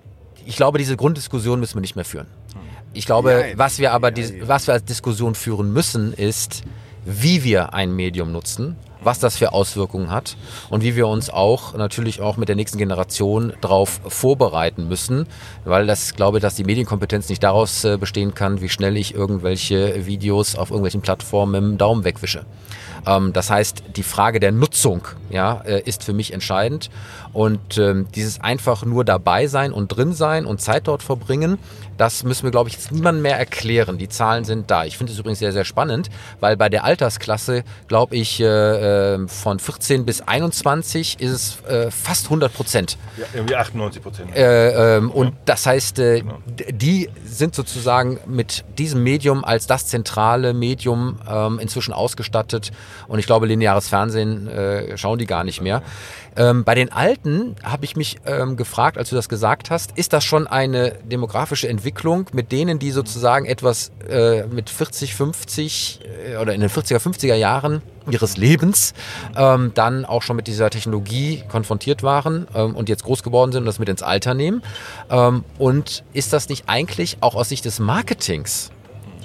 [0.45, 2.27] ich glaube, diese Grunddiskussion müssen wir nicht mehr führen.
[2.93, 3.57] Ich glaube, Nein.
[3.57, 4.47] was wir aber Ja, ja.
[4.47, 6.63] was wir als Diskussion führen müssen, ist,
[7.05, 10.35] wie wir ein Medium nutzen, was das für Auswirkungen hat
[10.69, 15.27] und wie wir uns auch natürlich auch mit der nächsten Generation darauf vorbereiten müssen,
[15.65, 20.05] weil das glaube dass die Medienkompetenz nicht daraus äh, bestehen kann, wie schnell ich irgendwelche
[20.05, 22.45] Videos auf irgendwelchen Plattformen mit dem Daumen wegwische.
[23.05, 26.89] Ähm, das heißt, die Frage der Nutzung ja, äh, ist für mich entscheidend.
[27.33, 31.57] Und ähm, dieses einfach nur dabei sein und drin sein und Zeit dort verbringen,
[31.97, 33.97] das müssen wir, glaube ich, jetzt niemandem mehr erklären.
[33.97, 34.85] Die Zahlen sind da.
[34.85, 38.45] Ich finde es übrigens sehr, sehr spannend, weil bei der Altersklasse, glaube ich, äh,
[39.15, 42.97] äh, von 14 bis 21 ist es äh, fast 100 Prozent.
[43.17, 44.35] ja, irgendwie 98 Prozent.
[44.35, 49.87] Äh, ähm, und das heißt, äh, d- die sind sozusagen mit diesem Medium als das
[49.87, 52.71] zentrale Medium ähm, inzwischen ausgestattet.
[53.07, 55.81] Und ich glaube, lineares Fernsehen äh, schauen die gar nicht mehr.
[56.35, 60.13] Ähm, bei den Alten habe ich mich ähm, gefragt, als du das gesagt hast, ist
[60.13, 65.99] das schon eine demografische Entwicklung mit denen, die sozusagen etwas äh, mit 40, 50
[66.31, 68.93] äh, oder in den 40er, 50er Jahren ihres Lebens
[69.35, 73.61] ähm, dann auch schon mit dieser Technologie konfrontiert waren ähm, und jetzt groß geworden sind
[73.61, 74.61] und das mit ins Alter nehmen.
[75.09, 78.71] Ähm, und ist das nicht eigentlich auch aus Sicht des Marketings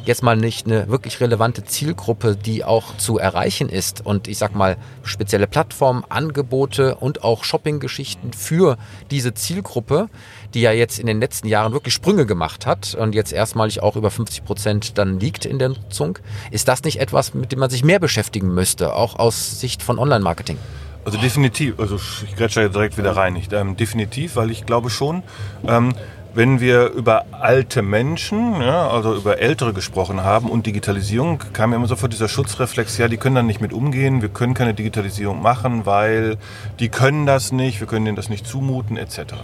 [0.05, 4.55] jetzt mal nicht eine wirklich relevante Zielgruppe, die auch zu erreichen ist und ich sag
[4.55, 8.77] mal spezielle Plattformen, Angebote und auch Shopping-Geschichten für
[9.11, 10.09] diese Zielgruppe,
[10.55, 13.97] die ja jetzt in den letzten Jahren wirklich Sprünge gemacht hat und jetzt erstmalig auch
[13.97, 16.19] über 50 Prozent dann liegt in der Nutzung.
[16.51, 19.99] Ist das nicht etwas, mit dem man sich mehr beschäftigen müsste, auch aus Sicht von
[19.99, 20.59] Online-Marketing?
[21.05, 23.35] Also definitiv, also ich grätsche direkt wieder rein.
[23.37, 25.23] Ich, ähm, definitiv, weil ich glaube schon,
[25.67, 25.95] ähm,
[26.35, 31.77] wenn wir über alte Menschen, ja, also über Ältere gesprochen haben und Digitalisierung, kam ja
[31.77, 35.43] immer sofort dieser Schutzreflex, ja, die können dann nicht mit umgehen, wir können keine Digitalisierung
[35.43, 36.37] machen, weil
[36.81, 39.35] die können das nicht, wir können denen das nicht zumuten, etc.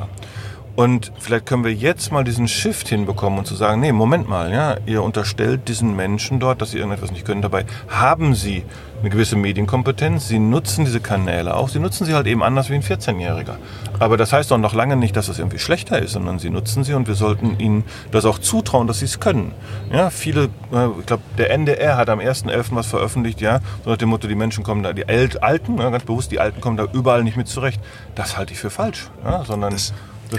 [0.77, 4.53] Und vielleicht können wir jetzt mal diesen Shift hinbekommen und zu sagen, nee, Moment mal,
[4.53, 7.43] ja, ihr unterstellt diesen Menschen dort, dass sie irgendetwas nicht können.
[7.43, 8.65] Dabei haben sie
[9.01, 12.75] eine gewisse Medienkompetenz, sie nutzen diese Kanäle auch, sie nutzen sie halt eben anders wie
[12.75, 13.57] ein 14-Jähriger.
[14.01, 16.83] Aber das heißt doch noch lange nicht, dass es irgendwie schlechter ist, sondern sie nutzen
[16.83, 19.53] sie und wir sollten ihnen das auch zutrauen, dass sie es können.
[19.93, 22.75] Ja, viele, äh, ich glaube, der NDR hat am 1.11.
[22.75, 26.33] was veröffentlicht, ja, so nach dem Motto, die Menschen kommen da, die Alten, ganz bewusst,
[26.33, 27.81] die Alten kommen da überall nicht mit zurecht.
[28.15, 29.93] Das halte ich für falsch, ja, sondern das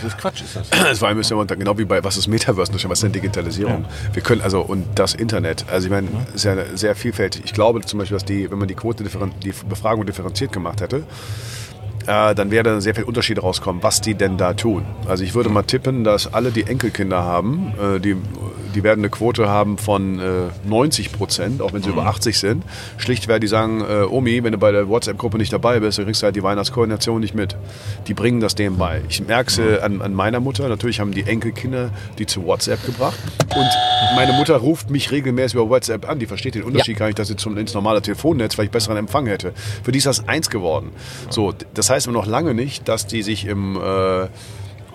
[0.03, 0.69] ist Quatsch, ist das.
[0.69, 3.85] Das war müssen wir genau wie bei was ist Metaverse, was ist denn Digitalisierung?
[4.13, 6.07] Wir können also und das Internet, also ich meine,
[6.43, 7.43] ja sehr vielfältig.
[7.45, 11.03] Ich glaube zum Beispiel, dass die, wenn man die Quote die Befragung differenziert gemacht hätte,
[12.07, 14.83] äh, dann wäre sehr viel Unterschiede rauskommen, was die denn da tun.
[15.07, 18.15] Also ich würde mal tippen, dass alle, die Enkelkinder haben, äh, die,
[18.75, 22.63] die werden eine Quote haben von äh, 90 Prozent, auch wenn sie über 80 sind.
[22.97, 26.05] Schlicht, weil die sagen, äh, Omi, wenn du bei der WhatsApp-Gruppe nicht dabei bist, dann
[26.05, 27.55] kriegst du halt die Weihnachtskoordination nicht mit.
[28.07, 29.01] Die bringen das denen bei.
[29.09, 30.67] Ich merke es äh, an, an meiner Mutter.
[30.69, 33.17] Natürlich haben die Enkelkinder die zu WhatsApp gebracht.
[33.55, 33.69] Und
[34.15, 36.19] meine Mutter ruft mich regelmäßig über WhatsApp an.
[36.19, 38.97] Die versteht den Unterschied gar nicht, dass sie zum ins normale Telefonnetz, weil ich besseren
[38.97, 39.53] Empfang hätte.
[39.83, 40.91] Für die ist das eins geworden.
[41.29, 44.27] So, das heißt aber noch lange nicht, dass die sich im äh, äh,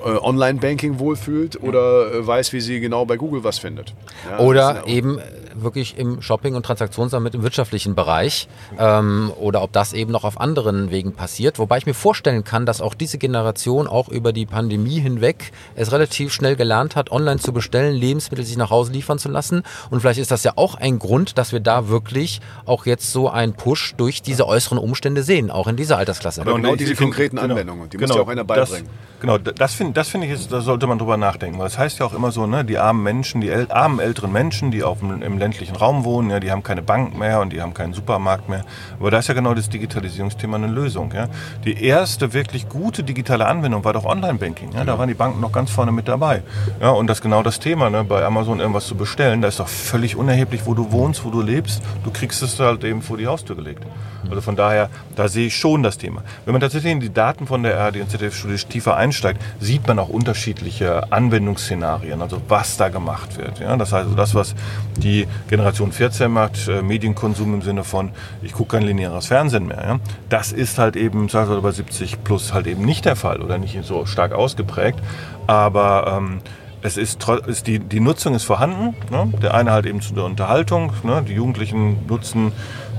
[0.02, 3.94] Online-Banking wohlfühlt oder äh, weiß, wie sie genau bei Google was findet.
[4.30, 5.18] Ja, Oder eben
[5.54, 8.48] wirklich im Shopping- und Transaktionssammeln im wirtschaftlichen Bereich
[8.78, 11.58] ähm, oder ob das eben noch auf anderen Wegen passiert.
[11.58, 15.92] Wobei ich mir vorstellen kann, dass auch diese Generation auch über die Pandemie hinweg es
[15.92, 19.62] relativ schnell gelernt hat, online zu bestellen, Lebensmittel sich nach Hause liefern zu lassen.
[19.90, 23.28] Und vielleicht ist das ja auch ein Grund, dass wir da wirklich auch jetzt so
[23.28, 26.42] einen Push durch diese äußeren Umstände sehen, auch in dieser Altersklasse.
[26.42, 28.90] Aber genau diese find- konkreten genau, Anwendungen, die genau, muss ja auch einer das- beibringen.
[29.20, 31.58] Genau, das finde das finde ich, ist, da sollte man drüber nachdenken.
[31.58, 34.32] Weil es heißt ja auch immer so, ne, die armen Menschen, die äl armen älteren
[34.32, 37.52] Menschen, die auf dem, im ländlichen Raum wohnen, ja, die haben keine Bank mehr und
[37.52, 38.64] die haben keinen Supermarkt mehr.
[39.00, 41.12] Aber da ist ja genau das Digitalisierungsthema eine Lösung.
[41.12, 41.26] Ja.
[41.64, 44.72] Die erste wirklich gute digitale Anwendung war doch Online-Banking.
[44.74, 44.84] Ja.
[44.84, 46.42] Da waren die Banken noch ganz vorne mit dabei.
[46.80, 49.42] Ja, und das ist genau das Thema, ne, bei Amazon irgendwas zu bestellen.
[49.42, 51.82] Da ist doch völlig unerheblich, wo du wohnst, wo du lebst.
[52.04, 53.84] Du kriegst es halt eben vor die Haustür gelegt.
[54.28, 56.22] Also von daher, da sehe ich schon das Thema.
[56.44, 59.98] Wenn man tatsächlich in die Daten von der ARD und ZDF-Studie tiefer einsteigt, sieht man
[59.98, 63.60] auch unterschiedliche Anwendungsszenarien, also was da gemacht wird.
[63.60, 64.54] Ja, das heißt, also das, was
[64.96, 68.10] die Generation 14 macht, äh, Medienkonsum im Sinne von,
[68.42, 72.66] ich gucke kein lineares Fernsehen mehr, ja, das ist halt eben, bei 70 plus halt
[72.66, 74.98] eben nicht der Fall oder nicht so stark ausgeprägt.
[75.46, 76.40] Aber ähm,
[76.82, 78.94] es ist, ist die, die Nutzung ist vorhanden.
[79.10, 79.32] Ne?
[79.42, 80.92] Der eine halt eben zu der Unterhaltung.
[81.02, 81.22] Ne?
[81.26, 82.52] Die Jugendlichen nutzen,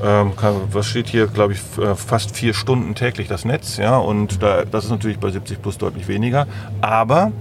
[0.04, 0.34] ähm,
[0.72, 3.78] was steht hier, glaube ich, äh, fast vier Stunden täglich das Netz.
[3.78, 3.98] Ja?
[3.98, 6.48] Und da, das ist natürlich bei 70 plus deutlich weniger.
[6.82, 7.32] Aber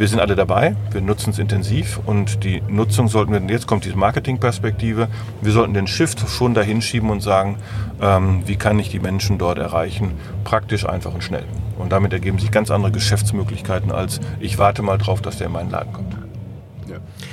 [0.00, 3.84] wir sind alle dabei, wir nutzen es intensiv und die Nutzung sollten wir, jetzt kommt
[3.84, 5.08] diese Marketingperspektive,
[5.42, 7.58] wir sollten den Shift schon dahin schieben und sagen,
[8.00, 11.44] ähm, wie kann ich die Menschen dort erreichen, praktisch, einfach und schnell.
[11.78, 15.52] Und damit ergeben sich ganz andere Geschäftsmöglichkeiten als ich warte mal drauf, dass der in
[15.52, 16.29] meinen Laden kommt.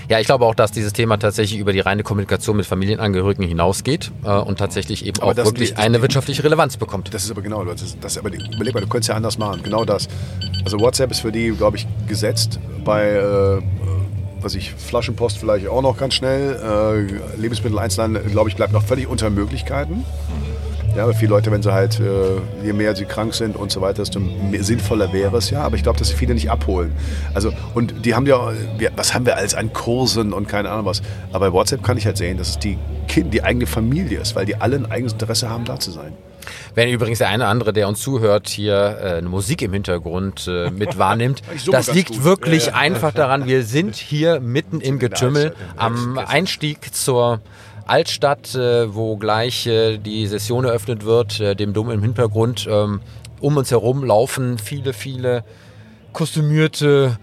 [0.09, 4.11] Ja, ich glaube auch, dass dieses Thema tatsächlich über die reine Kommunikation mit Familienangehörigen hinausgeht
[4.23, 7.13] äh, und tatsächlich eben Aber auch wirklich das- eine wirtschaftliche Relevanz bekommt.
[7.13, 9.37] Das ist aber genau, das ist, das ist aber, überleg mal, du könntest ja anders
[9.37, 10.07] machen, genau das.
[10.63, 12.57] Also WhatsApp ist für die, glaube ich, gesetzt.
[12.85, 13.61] Bei, äh,
[14.39, 16.55] was ich, Flaschenpost vielleicht auch noch ganz schnell.
[17.35, 20.05] Äh, Lebensmittel Einzelhandel, glaube ich, bleibt noch völlig unter Möglichkeiten.
[20.97, 23.81] Ja, aber viele Leute, wenn sie halt, äh, je mehr sie krank sind und so
[23.81, 24.19] weiter, desto
[24.59, 25.61] sinnvoller wäre es ja.
[25.61, 26.91] Aber ich glaube, dass sie viele nicht abholen.
[27.35, 28.51] Also, und die haben ja,
[28.95, 31.03] was haben wir alles an Kursen und keine Ahnung was.
[31.31, 34.35] Aber bei WhatsApp kann ich halt sehen, dass es die, kind, die eigene Familie ist,
[34.35, 36.13] weil die alle ein eigenes Interesse haben, da zu sein.
[36.73, 40.47] Wenn übrigens der eine oder andere, der uns zuhört, hier äh, eine Musik im Hintergrund
[40.47, 42.23] äh, mit wahrnimmt, das liegt gut.
[42.23, 47.39] wirklich einfach daran, wir sind hier mitten im Getümmel am Einstieg zur
[47.89, 52.67] Altstadt, äh, wo gleich äh, die Session eröffnet wird, äh, dem Dom im Hintergrund.
[52.69, 53.01] Ähm,
[53.39, 55.43] um uns herum laufen viele, viele
[56.13, 57.17] kostümierte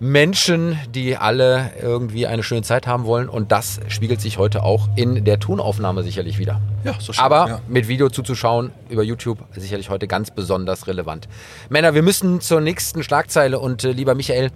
[0.00, 3.28] Menschen, die alle irgendwie eine schöne Zeit haben wollen.
[3.28, 6.60] Und das spiegelt sich heute auch in der Tonaufnahme sicherlich wieder.
[6.84, 7.24] Ja, so schön.
[7.24, 7.60] Aber ja.
[7.66, 11.28] mit Video zuzuschauen über YouTube sicherlich heute ganz besonders relevant.
[11.68, 14.50] Männer, wir müssen zur nächsten Schlagzeile und äh, lieber Michael,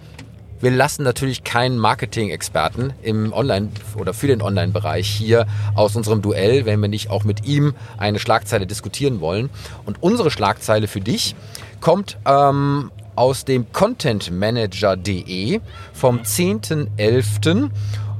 [0.63, 5.45] wir lassen natürlich keinen Marketing-Experten im Online- oder für den Online-Bereich hier
[5.75, 9.49] aus unserem Duell, wenn wir nicht auch mit ihm eine Schlagzeile diskutieren wollen.
[9.85, 11.35] Und unsere Schlagzeile für dich
[11.81, 15.59] kommt ähm, aus dem contentmanager.de
[15.91, 17.69] vom 10.11.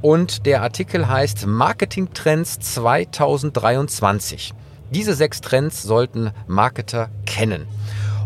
[0.02, 4.54] Und der Artikel heißt Marketing-Trends 2023.
[4.92, 7.68] Diese sechs Trends sollten Marketer kennen.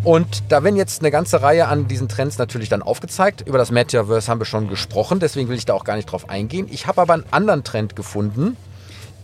[0.08, 3.42] Und da werden jetzt eine ganze Reihe an diesen Trends natürlich dann aufgezeigt.
[3.46, 6.30] Über das Metaverse haben wir schon gesprochen, deswegen will ich da auch gar nicht drauf
[6.30, 6.70] eingehen.
[6.72, 8.56] Ich habe aber einen anderen Trend gefunden,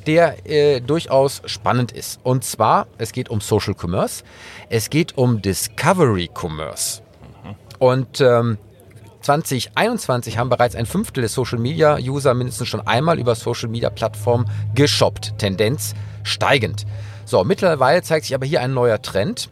[0.07, 2.19] der äh, durchaus spannend ist.
[2.23, 4.25] Und zwar, es geht um Social Commerce,
[4.67, 7.01] es geht um Discovery Commerce.
[7.79, 8.57] Und ähm,
[9.21, 13.89] 2021 haben bereits ein Fünftel der Social Media User mindestens schon einmal über Social Media
[13.89, 15.38] Plattformen geshoppt.
[15.38, 16.86] Tendenz steigend.
[17.23, 19.49] So, mittlerweile zeigt sich aber hier ein neuer Trend.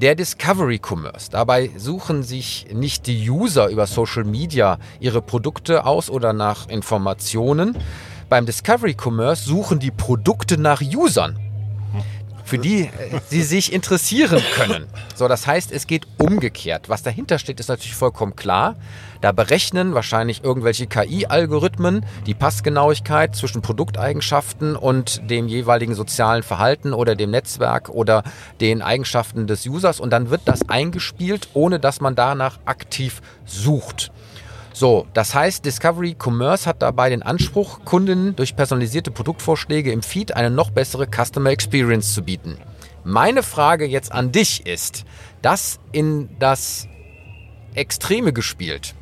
[0.00, 1.30] Der Discovery Commerce.
[1.30, 7.76] Dabei suchen sich nicht die User über Social Media ihre Produkte aus oder nach Informationen.
[8.30, 11.49] Beim Discovery Commerce suchen die Produkte nach Usern
[12.50, 12.88] für die äh,
[13.28, 14.86] sie sich interessieren können.
[15.14, 16.88] So, das heißt, es geht umgekehrt.
[16.88, 18.74] Was dahinter steht, ist natürlich vollkommen klar.
[19.20, 27.14] Da berechnen wahrscheinlich irgendwelche KI-Algorithmen die Passgenauigkeit zwischen Produkteigenschaften und dem jeweiligen sozialen Verhalten oder
[27.14, 28.24] dem Netzwerk oder
[28.60, 34.10] den Eigenschaften des Users und dann wird das eingespielt, ohne dass man danach aktiv sucht.
[34.80, 40.34] So, das heißt, Discovery Commerce hat dabei den Anspruch, Kunden durch personalisierte Produktvorschläge im Feed
[40.34, 42.56] eine noch bessere Customer Experience zu bieten.
[43.04, 45.04] Meine Frage jetzt an dich ist,
[45.42, 46.88] das in das
[47.74, 48.94] Extreme gespielt,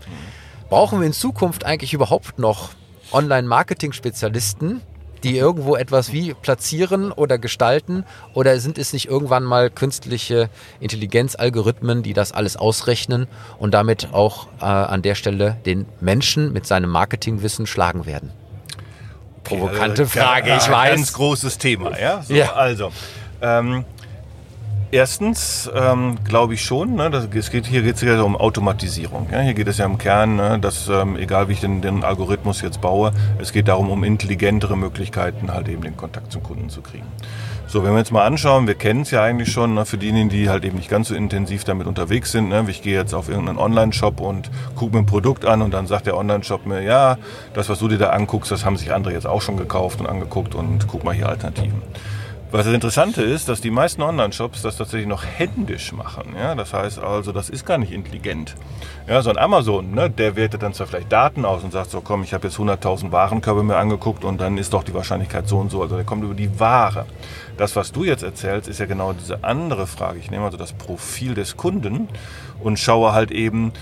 [0.69, 2.71] brauchen wir in Zukunft eigentlich überhaupt noch
[3.13, 4.81] Online-Marketing-Spezialisten,
[5.25, 8.05] die irgendwo etwas wie platzieren oder gestalten?
[8.35, 10.51] Oder sind es nicht irgendwann mal künstliche
[10.81, 13.27] Intelligenzalgorithmen, die das alles ausrechnen
[13.59, 18.33] und damit auch äh, an der Stelle den Menschen mit seinem Marketingwissen schlagen werden?
[19.49, 20.97] provokante also, Frage, ich weiß.
[20.97, 22.23] Ganz großes Thema, ja.
[22.23, 22.53] So, Ja.
[22.53, 22.93] Also,
[23.41, 23.85] ähm,
[24.91, 29.29] erstens ähm, glaube ich schon, ne, das, es geht, hier geht es ja um Automatisierung.
[29.31, 29.41] Ja?
[29.41, 32.63] Hier geht es ja im Kern, ne, dass ähm, egal wie ich den, den Algorithmus
[32.63, 36.81] jetzt baue, es geht darum, um intelligentere Möglichkeiten, halt eben den Kontakt zum Kunden zu
[36.81, 37.07] kriegen.
[37.67, 40.31] So, wenn wir jetzt mal anschauen, wir kennen es ja eigentlich schon, ne, für diejenigen,
[40.31, 42.49] die halt eben nicht ganz so intensiv damit unterwegs sind.
[42.49, 45.87] Ne, ich gehe jetzt auf irgendeinen Online-Shop und gucke mir ein Produkt an und dann
[45.87, 47.19] sagt der Online-Shop mir, ja,
[47.53, 50.07] das, was du dir da anguckst, das haben sich andere jetzt auch schon gekauft und
[50.07, 51.83] angeguckt und guck mal hier Alternativen.
[52.51, 56.35] Was das Interessante ist, dass die meisten Online-Shops das tatsächlich noch händisch machen.
[56.35, 56.55] Ja?
[56.55, 58.55] Das heißt also, das ist gar nicht intelligent.
[59.07, 62.01] Ja, so ein Amazon, ne, der wertet dann zwar vielleicht Daten aus und sagt so,
[62.01, 65.59] komm, ich habe jetzt 100.000 Warenkörbe mir angeguckt und dann ist doch die Wahrscheinlichkeit so
[65.59, 65.83] und so.
[65.83, 67.05] Also der kommt über die Ware.
[67.59, 70.19] Das, was du jetzt erzählst, ist ja genau diese andere Frage.
[70.19, 72.09] Ich nehme also das Profil des Kunden
[72.61, 73.73] und schaue halt eben,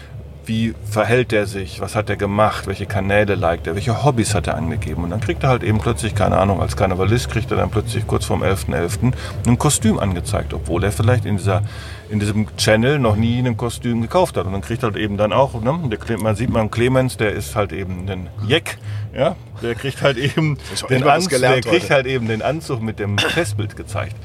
[0.47, 4.47] wie verhält er sich, was hat er gemacht, welche Kanäle liked er, welche Hobbys hat
[4.47, 5.05] er angegeben.
[5.05, 8.07] Und dann kriegt er halt eben plötzlich, keine Ahnung, als Karnevalist kriegt er dann plötzlich
[8.07, 9.13] kurz vorm 11.11.
[9.47, 11.63] ein Kostüm angezeigt, obwohl er vielleicht in dieser
[12.09, 14.47] in diesem Channel noch nie ein Kostüm gekauft hat.
[14.47, 17.33] Und dann kriegt er halt eben dann auch, ne, der, man sieht man Clemens, der
[17.33, 18.79] ist halt eben ein Jack,
[19.15, 21.95] ja, der kriegt halt eben den Anzug, der kriegt heute.
[21.95, 24.17] halt eben den Anzug mit dem Testbild gezeigt.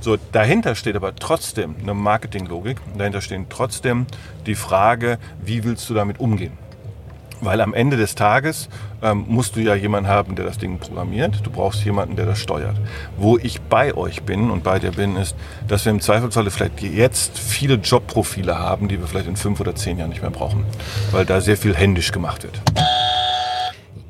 [0.00, 2.78] So, dahinter steht aber trotzdem eine Marketinglogik.
[2.96, 4.06] Dahinter stehen trotzdem
[4.46, 6.52] die Frage, wie willst du damit umgehen?
[7.42, 8.68] Weil am Ende des Tages
[9.02, 11.40] ähm, musst du ja jemanden haben, der das Ding programmiert.
[11.44, 12.76] Du brauchst jemanden, der das steuert.
[13.16, 15.34] Wo ich bei euch bin und bei dir bin, ist,
[15.66, 19.74] dass wir im Zweifelsfalle vielleicht jetzt viele Jobprofile haben, die wir vielleicht in fünf oder
[19.74, 20.64] zehn Jahren nicht mehr brauchen.
[21.12, 22.60] Weil da sehr viel händisch gemacht wird.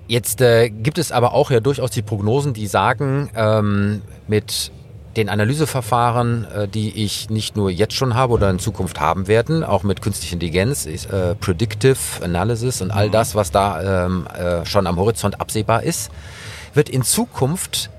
[0.09, 4.73] Jetzt äh, gibt es aber auch ja durchaus die Prognosen, die sagen, ähm, mit
[5.17, 9.65] den Analyseverfahren, äh, die ich nicht nur jetzt schon habe oder in Zukunft haben werden,
[9.65, 14.65] auch mit künstlicher Intelligenz, ist, äh, Predictive Analysis und all das, was da ähm, äh,
[14.65, 16.11] schon am Horizont absehbar ist,
[16.75, 17.91] wird in Zukunft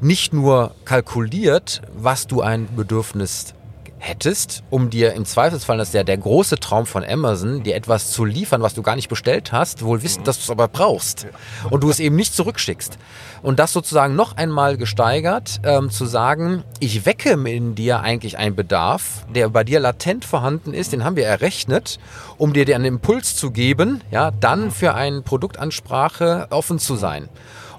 [0.00, 3.54] nicht nur kalkuliert, was du ein Bedürfnis
[4.00, 8.10] hättest, um dir im Zweifelsfall, das ist ja der große Traum von Amazon, dir etwas
[8.10, 11.26] zu liefern, was du gar nicht bestellt hast, wohl wissend, dass du es aber brauchst
[11.68, 12.98] und du es eben nicht zurückschickst.
[13.42, 18.56] Und das sozusagen noch einmal gesteigert, ähm, zu sagen, ich wecke in dir eigentlich einen
[18.56, 21.98] Bedarf, der bei dir latent vorhanden ist, den haben wir errechnet,
[22.38, 27.28] um dir den Impuls zu geben, ja, dann für eine Produktansprache offen zu sein.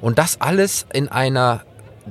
[0.02, 1.62] Und das alles in einer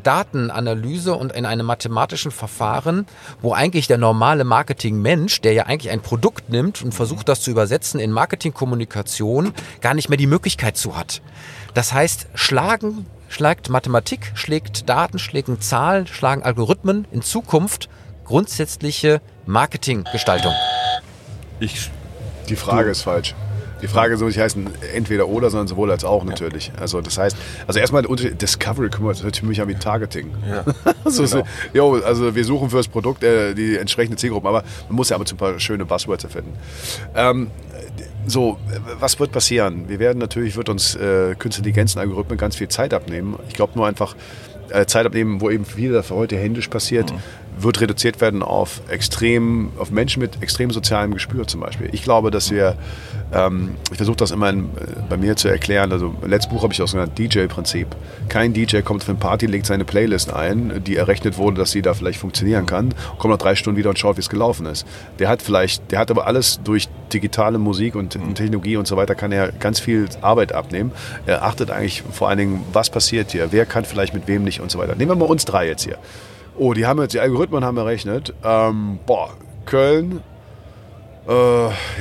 [0.02, 3.06] Datenanalyse und in einem mathematischen Verfahren,
[3.40, 7.50] wo eigentlich der normale Marketingmensch, der ja eigentlich ein Produkt nimmt und versucht, das zu
[7.50, 11.22] übersetzen in Marketingkommunikation, gar nicht mehr die Möglichkeit zu hat.
[11.74, 17.88] Das heißt, schlagen, schlägt Mathematik, schlägt Daten, schlägen Zahlen, schlagen Algorithmen in Zukunft
[18.24, 20.52] grundsätzliche Marketinggestaltung.
[21.58, 21.90] Ich
[22.48, 23.34] Die Frage ist falsch.
[23.82, 26.72] Die Frage soll nicht heißen entweder oder, sondern sowohl als auch natürlich.
[26.78, 29.74] Also das heißt, also erstmal der Unterschied- Discovery, das hört sich für mich an wie
[29.74, 30.30] Targeting.
[30.48, 30.64] Ja,
[31.04, 31.44] also, genau.
[31.44, 35.16] so, jo, also wir suchen fürs Produkt äh, die entsprechende Zielgruppe, aber man muss ja
[35.16, 36.52] aber ein paar schöne Buzzwords erfinden.
[37.14, 37.48] Ähm,
[38.26, 38.58] so,
[38.98, 39.88] was wird passieren?
[39.88, 43.38] Wir werden natürlich, wird uns äh, Künstliche Intelligenz und Algorithmen ganz viel Zeit abnehmen.
[43.48, 44.14] Ich glaube nur einfach,
[44.70, 47.12] äh, Zeit abnehmen, wo eben viel das heute händisch passiert,
[47.62, 51.88] wird reduziert werden auf extrem, auf Menschen mit extrem sozialem Gespür zum Beispiel.
[51.92, 52.76] Ich glaube, dass wir,
[53.32, 54.68] ähm, ich versuche das immer in, äh,
[55.08, 57.88] bei mir zu erklären, also im letzten Buch habe ich auch so ein DJ-Prinzip.
[58.28, 61.82] Kein DJ kommt für eine Party, legt seine Playlist ein, die errechnet wurde, dass sie
[61.82, 64.86] da vielleicht funktionieren kann, kommt nach drei Stunden wieder und schaut, wie es gelaufen ist.
[65.18, 69.14] Der hat vielleicht, der hat aber alles durch digitale Musik und Technologie und so weiter,
[69.14, 70.92] kann er ganz viel Arbeit abnehmen.
[71.26, 74.60] Er achtet eigentlich vor allen Dingen, was passiert hier, wer kann vielleicht mit wem nicht
[74.60, 74.94] und so weiter.
[74.94, 75.98] Nehmen wir mal uns drei jetzt hier.
[76.60, 78.34] Oh, die haben jetzt, die Algorithmen haben errechnet.
[78.44, 79.30] Ähm, boah,
[79.64, 80.20] Köln,
[81.26, 81.32] äh,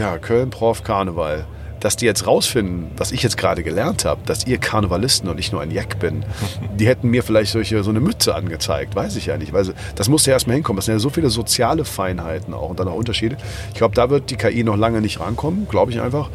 [0.01, 1.45] ja, Köln, Prof, Karneval.
[1.79, 5.53] Dass die jetzt rausfinden, was ich jetzt gerade gelernt habe, dass ihr Karnevalisten und ich
[5.53, 6.25] nur ein Jack bin,
[6.77, 9.53] die hätten mir vielleicht solche, so eine Mütze angezeigt, weiß ich ja nicht.
[9.53, 10.75] Weil das muss ja erstmal hinkommen.
[10.75, 13.37] Das sind ja so viele soziale Feinheiten auch und dann auch Unterschiede.
[13.69, 16.29] Ich glaube, da wird die KI noch lange nicht rankommen, glaube ich einfach.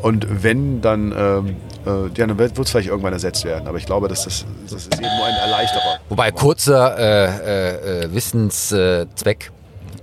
[0.00, 1.52] Und wenn, dann, ähm, äh,
[1.88, 3.66] ja, dann wird es vielleicht irgendwann ersetzt werden.
[3.66, 5.94] Aber ich glaube, dass das, das ist eben nur ein Erleichterung.
[6.08, 9.50] Wobei kurzer äh, äh, äh, Wissenszweck,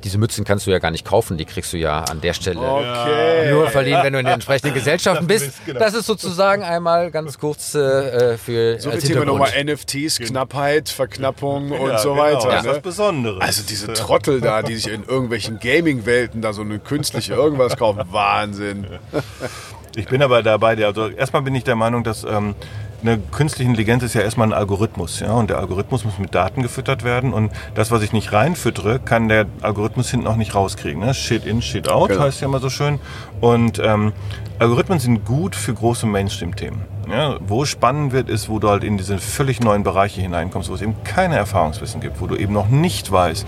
[0.03, 2.59] diese Mützen kannst du ja gar nicht kaufen, die kriegst du ja an der Stelle
[2.61, 3.49] Okay.
[3.51, 5.65] nur verliehen, wenn du in den entsprechenden Gesellschaften bist.
[5.65, 5.79] Genau.
[5.79, 10.89] Das ist sozusagen einmal ganz kurz äh, für So als viel Thema nochmal NFTs, Knappheit,
[10.89, 12.49] Verknappung und Ja, so genau, weiter.
[12.49, 12.69] Das ist Ne?
[12.73, 13.41] was Besonderes.
[13.41, 18.03] Also diese Trottel da, die sich in irgendwelchen Gaming-Welten da so eine künstliche irgendwas kaufen,
[18.11, 18.85] Wahnsinn.
[19.95, 22.55] Ich bin aber dabei, also erstmal bin ich der Meinung, dass ähm,
[23.01, 26.61] eine künstliche Intelligenz ist ja erstmal ein Algorithmus, ja, und der Algorithmus muss mit Daten
[26.63, 31.01] gefüttert werden und das, was ich nicht reinfüttere, kann der Algorithmus hinten auch nicht rauskriegen.
[31.01, 31.13] Ne?
[31.13, 32.21] Shit in, shit out Genau.
[32.21, 32.99] heißt ja immer so schön.
[33.41, 34.13] Und ähm,
[34.59, 36.81] Algorithmen sind gut für große Mainstream-Themen.
[37.09, 40.73] Ja, wo spannend wird, ist, wo du halt in diese völlig neuen Bereiche hineinkommst, wo
[40.73, 43.45] es eben keine Erfahrungswissen gibt, wo du eben noch nicht weißt,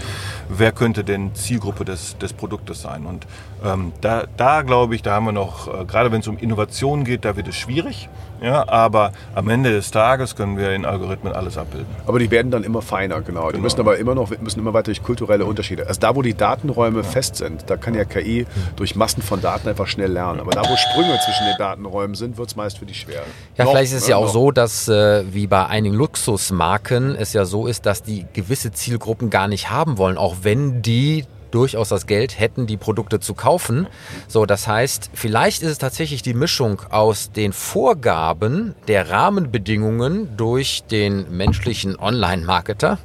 [0.50, 3.06] wer könnte denn Zielgruppe des, des Produktes sein.
[3.06, 3.26] Und
[3.66, 7.04] ähm, da, da glaube ich, da haben wir noch, äh, gerade wenn es um Innovation
[7.04, 8.10] geht, da wird es schwierig.
[8.42, 11.88] Ja, aber am Ende des Tages können wir in Algorithmen alles abbilden.
[12.06, 13.48] Aber die werden dann immer feiner, genau.
[13.48, 13.64] Die Genau.
[13.64, 15.88] müssen aber immer noch müssen immer weiter durch kulturelle Unterschiede.
[15.88, 19.68] Also da, wo die Datenräume fest sind, da kann ja KI durch Massen von Daten
[19.68, 20.40] einfach schnell lernen.
[20.40, 23.22] Aber da, wo Sprünge zwischen den Datenräumen sind, wird es meist für die schwer.
[23.58, 24.34] Ja, Noch, vielleicht ist es ne, ja auch noch.
[24.34, 29.30] so, dass äh, wie bei einigen Luxusmarken es ja so ist, dass die gewisse Zielgruppen
[29.30, 33.88] gar nicht haben wollen, auch wenn die durchaus das Geld hätten, die Produkte zu kaufen.
[34.28, 40.84] So, das heißt, vielleicht ist es tatsächlich die Mischung aus den Vorgaben der Rahmenbedingungen durch
[40.90, 42.98] den menschlichen Online-Marketer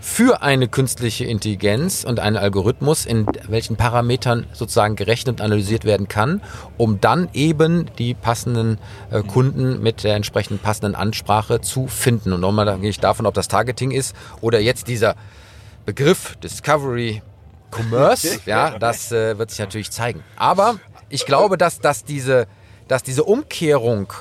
[0.00, 6.08] für eine künstliche Intelligenz und einen Algorithmus, in welchen Parametern sozusagen gerechnet und analysiert werden
[6.08, 6.40] kann,
[6.76, 8.78] um dann eben die passenden
[9.10, 12.32] äh, Kunden mit der entsprechend passenden Ansprache zu finden.
[12.32, 15.14] Und nochmal da gehe ich davon, ob das Targeting ist oder jetzt dieser
[15.84, 17.22] Begriff Discovery
[17.70, 20.22] Commerce, ja, das äh, wird sich natürlich zeigen.
[20.36, 22.46] Aber ich glaube, dass, dass, diese,
[22.86, 24.12] dass diese Umkehrung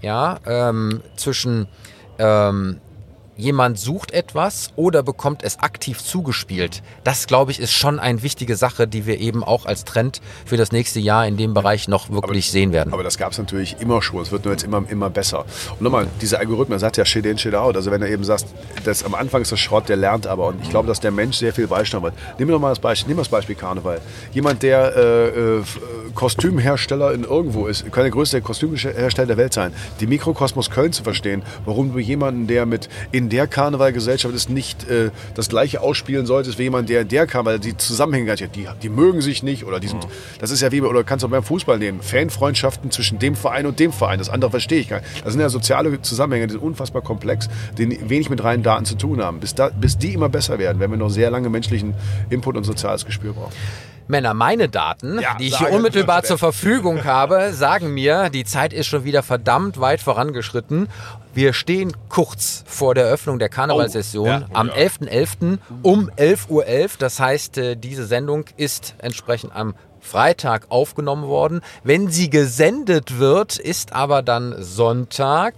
[0.00, 1.66] ja, ähm, zwischen
[2.18, 2.80] ähm,
[3.36, 6.82] jemand sucht etwas oder bekommt es aktiv zugespielt.
[7.02, 10.56] Das, glaube ich, ist schon eine wichtige Sache, die wir eben auch als Trend für
[10.56, 12.92] das nächste Jahr in dem Bereich noch wirklich sehen werden.
[12.92, 14.22] Aber das gab es natürlich immer schon.
[14.22, 15.44] Es wird nur jetzt immer, immer besser.
[15.70, 17.76] Und nochmal, diese Algorithmen, er sagt ja shit in, shit out.
[17.76, 18.46] Also wenn er eben sagt,
[18.84, 20.48] das, am Anfang ist das Schrott, der lernt aber.
[20.48, 22.14] Und ich glaube, dass der Mensch sehr viel beisteuern wird.
[22.38, 24.00] Nehmen wir doch mal das Beispiel, nehmen wir das Beispiel Karneval.
[24.32, 25.62] Jemand, der äh, äh,
[26.14, 29.72] Kostümhersteller in irgendwo ist, kann der größte Kostümhersteller der Welt sein.
[30.00, 34.88] Die Mikrokosmos Köln zu verstehen, warum du jemanden, der mit in der Karnevalgesellschaft ist, nicht
[34.88, 38.66] äh, das gleiche ausspielen solltest wie jemand, der in der Karneval, die Zusammenhänge, nicht- die,
[38.82, 40.06] die mögen sich nicht oder die sind,
[40.40, 43.66] das ist ja wie, oder kannst du auch beim Fußball nehmen, Fanfreundschaften zwischen dem Verein
[43.66, 45.24] und dem Verein, das andere verstehe ich gar nicht.
[45.24, 47.48] Das sind ja soziale Zusammenhänge, die sind unfassbar komplex,
[47.78, 49.40] die wenig mit reinen Daten zu tun haben.
[49.40, 51.94] Bis, da, bis die immer besser werden, werden wir noch sehr lange menschlichen
[52.30, 53.52] Input und soziales Gespür brauchen.
[54.06, 58.74] Männer, meine Daten, Ja, die ich hier unmittelbar zur Verfügung habe, sagen mir, die Zeit
[58.74, 60.88] ist schon wieder verdammt weit vorangeschritten.
[61.34, 64.46] Wir stehen kurz vor der Öffnung der Karnevalssession Oh, ja.
[64.52, 65.58] am 11.11.
[65.82, 66.64] um 11.11 Uhr.
[66.98, 71.62] Das heißt, äh, diese Sendung ist entsprechend am Freitag aufgenommen worden.
[71.82, 75.54] Wenn sie gesendet wird, ist aber dann Sonntag.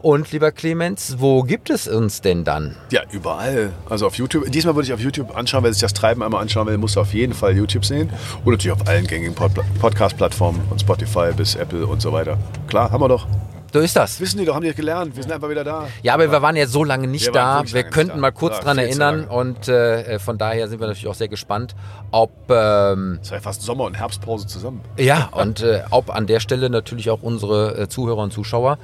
[0.00, 2.76] Und lieber Clemens, wo gibt es uns denn dann?
[2.90, 3.70] Ja, überall.
[3.88, 4.50] Also auf YouTube.
[4.50, 7.12] Diesmal würde ich auf YouTube anschauen, wer sich das Treiben einmal anschauen will, muss auf
[7.14, 8.10] jeden Fall YouTube sehen.
[8.44, 12.38] Und natürlich auf allen gängigen Pod Podcast-Plattformen, von Spotify bis Apple und so weiter.
[12.68, 13.26] Klar, haben wir doch.
[13.72, 14.20] So ist das.
[14.20, 15.16] Wissen die doch, haben die gelernt.
[15.16, 15.88] Wir sind einfach wieder da.
[16.02, 17.62] Ja, aber wir waren jetzt so lange nicht Wir da.
[17.64, 21.14] Wir könnten mal kurz Ja, dran erinnern und äh, von daher sind wir natürlich auch
[21.14, 21.74] sehr gespannt,
[22.10, 24.82] ob ähm, Es war ja fast Sommer- und Herbstpause zusammen.
[24.98, 28.78] ja und äh, ob an der Stelle natürlich auch unsere äh, Zuhörer und Zuschauer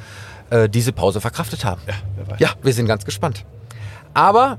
[0.51, 1.83] äh, diese Pause verkraftet haben.
[1.87, 2.41] Ja, wer weiß.
[2.41, 3.45] Ja, wir sind ganz gespannt.
[4.15, 4.57] Aber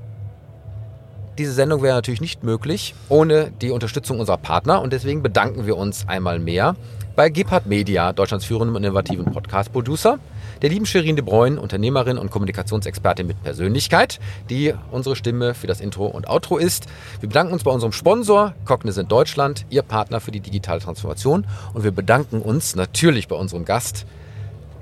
[1.40, 5.76] diese Sendung wäre natürlich nicht möglich ohne die Unterstützung unserer Partner und deswegen bedanken wir
[5.78, 6.76] uns einmal mehr
[7.20, 10.20] bei Gebhard Media, Deutschlands führendem und innovativen Podcast-Producer,
[10.62, 15.82] der lieben Shirin de Bruyne, Unternehmerin und Kommunikationsexpertin mit Persönlichkeit, die unsere Stimme für das
[15.82, 16.86] Intro und Outro ist.
[17.20, 21.84] Wir bedanken uns bei unserem Sponsor Cognizant Deutschland, Ihr Partner für die digitale Transformation und
[21.84, 24.06] wir bedanken uns natürlich bei unserem Gast,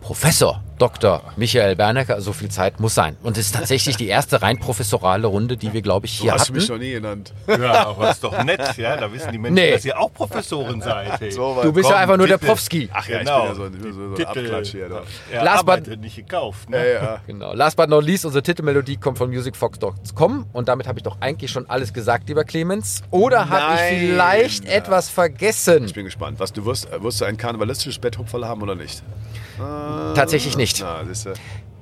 [0.01, 1.23] Professor Dr.
[1.37, 3.17] Michael Bernecker, so viel Zeit muss sein.
[3.23, 6.33] Und es ist tatsächlich die erste rein professorale Runde, die wir, glaube ich, Du hier
[6.33, 6.53] hast hatten.
[6.53, 7.33] mich noch nie genannt.
[7.47, 8.95] Ja, aber ist doch nett, ja.
[8.95, 9.71] Da wissen die Menschen, Nee.
[9.71, 11.19] dass ihr auch Professoren seid.
[11.19, 11.31] Hey.
[11.31, 11.59] So.
[11.63, 12.47] Du bist Komm, ja einfach nur der Titel.
[12.51, 12.89] Profski.
[12.93, 13.37] Ach ja, Genau.
[13.37, 14.27] ich bin ja so ein, so, so ein Titel.
[14.45, 14.89] Abklatsch hier.
[14.89, 15.01] Da.
[15.31, 16.69] Er Last but- nicht gekauft.
[16.69, 16.77] Ne?
[16.77, 17.21] Ja, ja.
[17.25, 17.53] Genau.
[17.53, 21.49] Last but not least, unsere Titelmelodie kommt von musicfox.com und damit habe ich doch eigentlich
[21.51, 23.01] schon alles gesagt, lieber Clemens.
[23.09, 25.85] Oder habe ich vielleicht etwas vergessen?
[25.85, 26.39] Ich bin gespannt.
[26.39, 29.01] Was, du wirst, wirst du ein karnevalistisches Betthupferl haben oder nicht?
[30.15, 30.66] Tatsächlich nicht.
[30.79, 31.33] Na, ist, äh,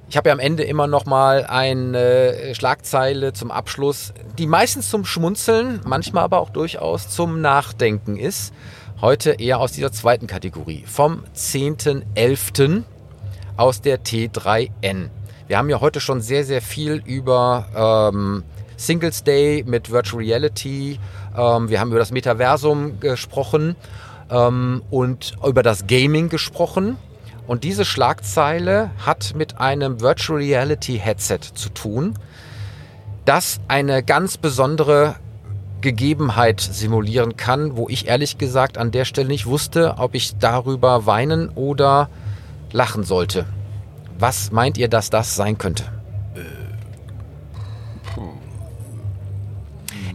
[0.10, 4.90] Ich habe ja am Ende immer noch mal eine äh, Schlagzeile zum Abschluss, die meistens
[4.90, 8.54] zum Schmunzeln, manchmal aber auch durchaus zum Nachdenken ist.
[9.02, 12.84] Heute eher aus dieser zweiten Kategorie, vom 10.11.
[13.58, 15.10] aus der T3N.
[15.48, 18.44] Wir haben ja heute schon sehr, sehr viel über ähm,
[18.78, 21.00] Singles Day mit Virtual Reality,
[21.38, 23.76] ähm, wir haben über das Metaversum gesprochen
[24.30, 26.98] ähm, und über das Gaming gesprochen.
[27.48, 32.16] Und diese Schlagzeile hat mit einem Virtual Reality Headset zu tun,
[33.26, 35.16] das eine ganz besondere
[35.82, 41.06] Gegebenheit simulieren kann, wo ich ehrlich gesagt an der Stelle nicht wusste, ob ich darüber
[41.06, 42.10] weinen oder
[42.72, 43.46] lachen sollte.
[44.18, 45.84] Was meint ihr, dass das sein könnte?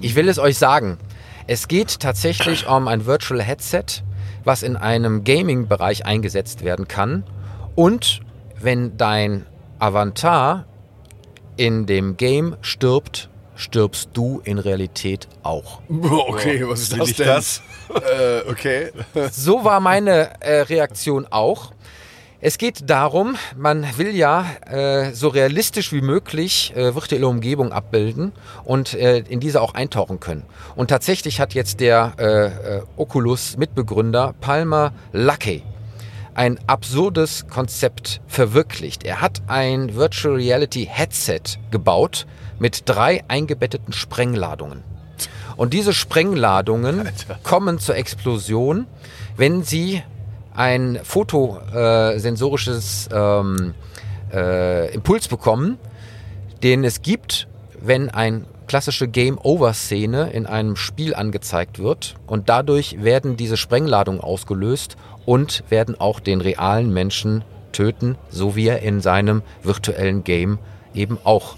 [0.00, 0.98] Ich will es euch sagen.
[1.46, 4.02] Es geht tatsächlich um ein Virtual Headset,
[4.44, 7.24] was in einem Gaming-Bereich eingesetzt werden kann
[7.74, 8.20] und
[8.60, 9.46] wenn dein
[9.78, 10.66] Avatar
[11.56, 15.80] in dem Game stirbt, stirbst du in Realität auch.
[15.90, 17.26] Okay, was ist das denn?
[17.26, 17.62] das?
[17.90, 18.90] Äh, okay.
[19.30, 21.72] So war meine äh, Reaktion auch.
[22.42, 28.32] Es geht darum, man will ja äh, so realistisch wie möglich äh, virtuelle Umgebung abbilden
[28.64, 30.44] und äh, in diese auch eintauchen können.
[30.74, 35.62] Und tatsächlich hat jetzt der äh, äh, Oculus-Mitbegründer Palmer Luckey
[36.32, 39.04] ein absurdes Konzept verwirklicht.
[39.04, 42.26] Er hat ein Virtual Reality Headset gebaut
[42.58, 44.82] mit drei eingebetteten Sprengladungen.
[45.58, 47.06] Und diese Sprengladungen
[47.42, 48.86] kommen zur Explosion,
[49.36, 50.02] wenn sie
[50.54, 53.74] ein fotosensorisches ähm,
[54.32, 55.78] äh, Impuls bekommen,
[56.62, 57.48] den es gibt,
[57.80, 62.14] wenn ein klassische Game-Over-Szene in einem Spiel angezeigt wird.
[62.28, 64.96] Und dadurch werden diese Sprengladungen ausgelöst
[65.26, 67.42] und werden auch den realen Menschen
[67.72, 70.58] töten, so wie er in seinem virtuellen Game
[70.94, 71.56] eben auch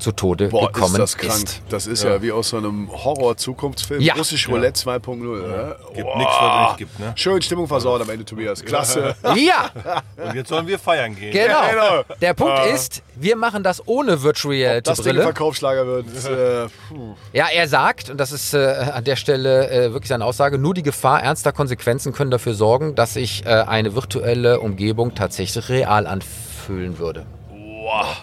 [0.00, 1.46] zu Tode Boah, gekommen ist das krank.
[1.68, 4.00] Das ist ja, wie aus so einem Horror-Zukunftsfilm.
[4.00, 4.14] Ja.
[4.14, 5.16] Russisch Roulette 2.0.
[5.16, 5.76] Ne?
[5.94, 6.18] Gibt Boah.
[6.18, 7.00] nichts, was nicht gibt.
[7.00, 7.12] Ne?
[7.16, 8.64] Schön Stimmung versaut am Ende, Tobias.
[8.64, 9.14] Klasse.
[9.34, 9.70] Ja,
[10.16, 11.32] Und jetzt sollen wir feiern gehen.
[11.32, 11.68] genau.
[11.70, 12.02] genau.
[12.20, 15.22] Der Punkt ist, wir machen das ohne Virtual Reality Das Ding ein Brille.
[15.24, 16.06] Verkaufsschlager wird.
[16.06, 17.14] Äh, puh.
[17.32, 18.58] Ja, er sagt, und das ist äh,
[18.92, 22.94] an der Stelle äh, wirklich seine Aussage, nur die Gefahr ernster Konsequenzen können dafür sorgen,
[22.94, 27.26] dass sich äh, eine virtuelle Umgebung tatsächlich real anfühlen würde.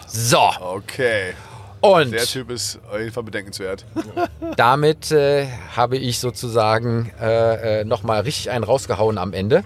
[0.06, 1.34] So, okay.
[1.80, 3.84] Und Der Typ ist auf jeden Fall bedenkenswert.
[4.56, 9.64] damit äh, habe ich sozusagen äh, äh, nochmal richtig einen rausgehauen am Ende.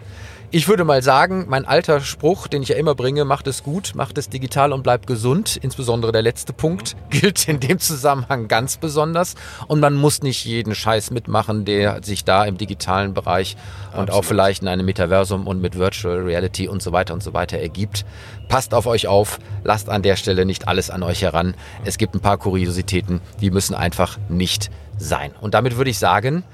[0.54, 3.92] Ich würde mal sagen, mein alter Spruch, den ich ja immer bringe, macht es gut,
[3.94, 5.56] macht es digital und bleibt gesund.
[5.56, 9.34] Insbesondere der letzte Punkt gilt in dem Zusammenhang ganz besonders.
[9.66, 13.56] Und man muss nicht jeden Scheiß mitmachen, der sich da im digitalen Bereich
[13.96, 17.32] und auch vielleicht in einem Metaversum und mit Virtual Reality und so weiter und so
[17.32, 18.04] weiter ergibt.
[18.50, 21.54] Passt auf euch auf, lasst an der Stelle nicht alles an euch heran.
[21.86, 25.32] Es gibt ein paar Kuriositäten, die müssen einfach nicht sein.
[25.40, 26.44] Und damit würde ich sagen,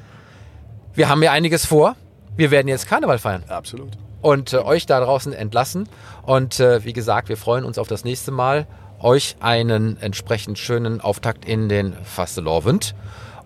[0.94, 1.96] wir haben ja einiges vor.
[2.38, 3.98] Wir werden jetzt Karneval feiern Absolut.
[4.22, 5.88] und äh, euch da draußen entlassen.
[6.22, 8.68] Und äh, wie gesagt, wir freuen uns auf das nächste Mal.
[9.00, 12.94] Euch einen entsprechend schönen Auftakt in den Fastelovend.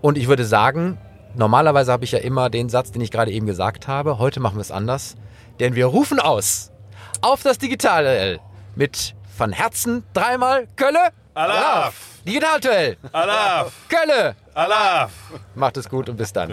[0.03, 0.99] Und ich würde sagen,
[1.34, 4.18] normalerweise habe ich ja immer den Satz, den ich gerade eben gesagt habe.
[4.18, 5.14] Heute machen wir es anders,
[5.59, 6.70] denn wir rufen aus
[7.22, 8.40] auf das Digitale
[8.74, 11.12] mit von Herzen dreimal Kölle.
[11.32, 11.95] Alaf!
[12.26, 12.99] Digitalduell.
[13.11, 13.72] Alaf!
[13.88, 14.36] Kölle.
[14.53, 15.12] Alaf!
[15.55, 16.53] Macht es gut und bis dann.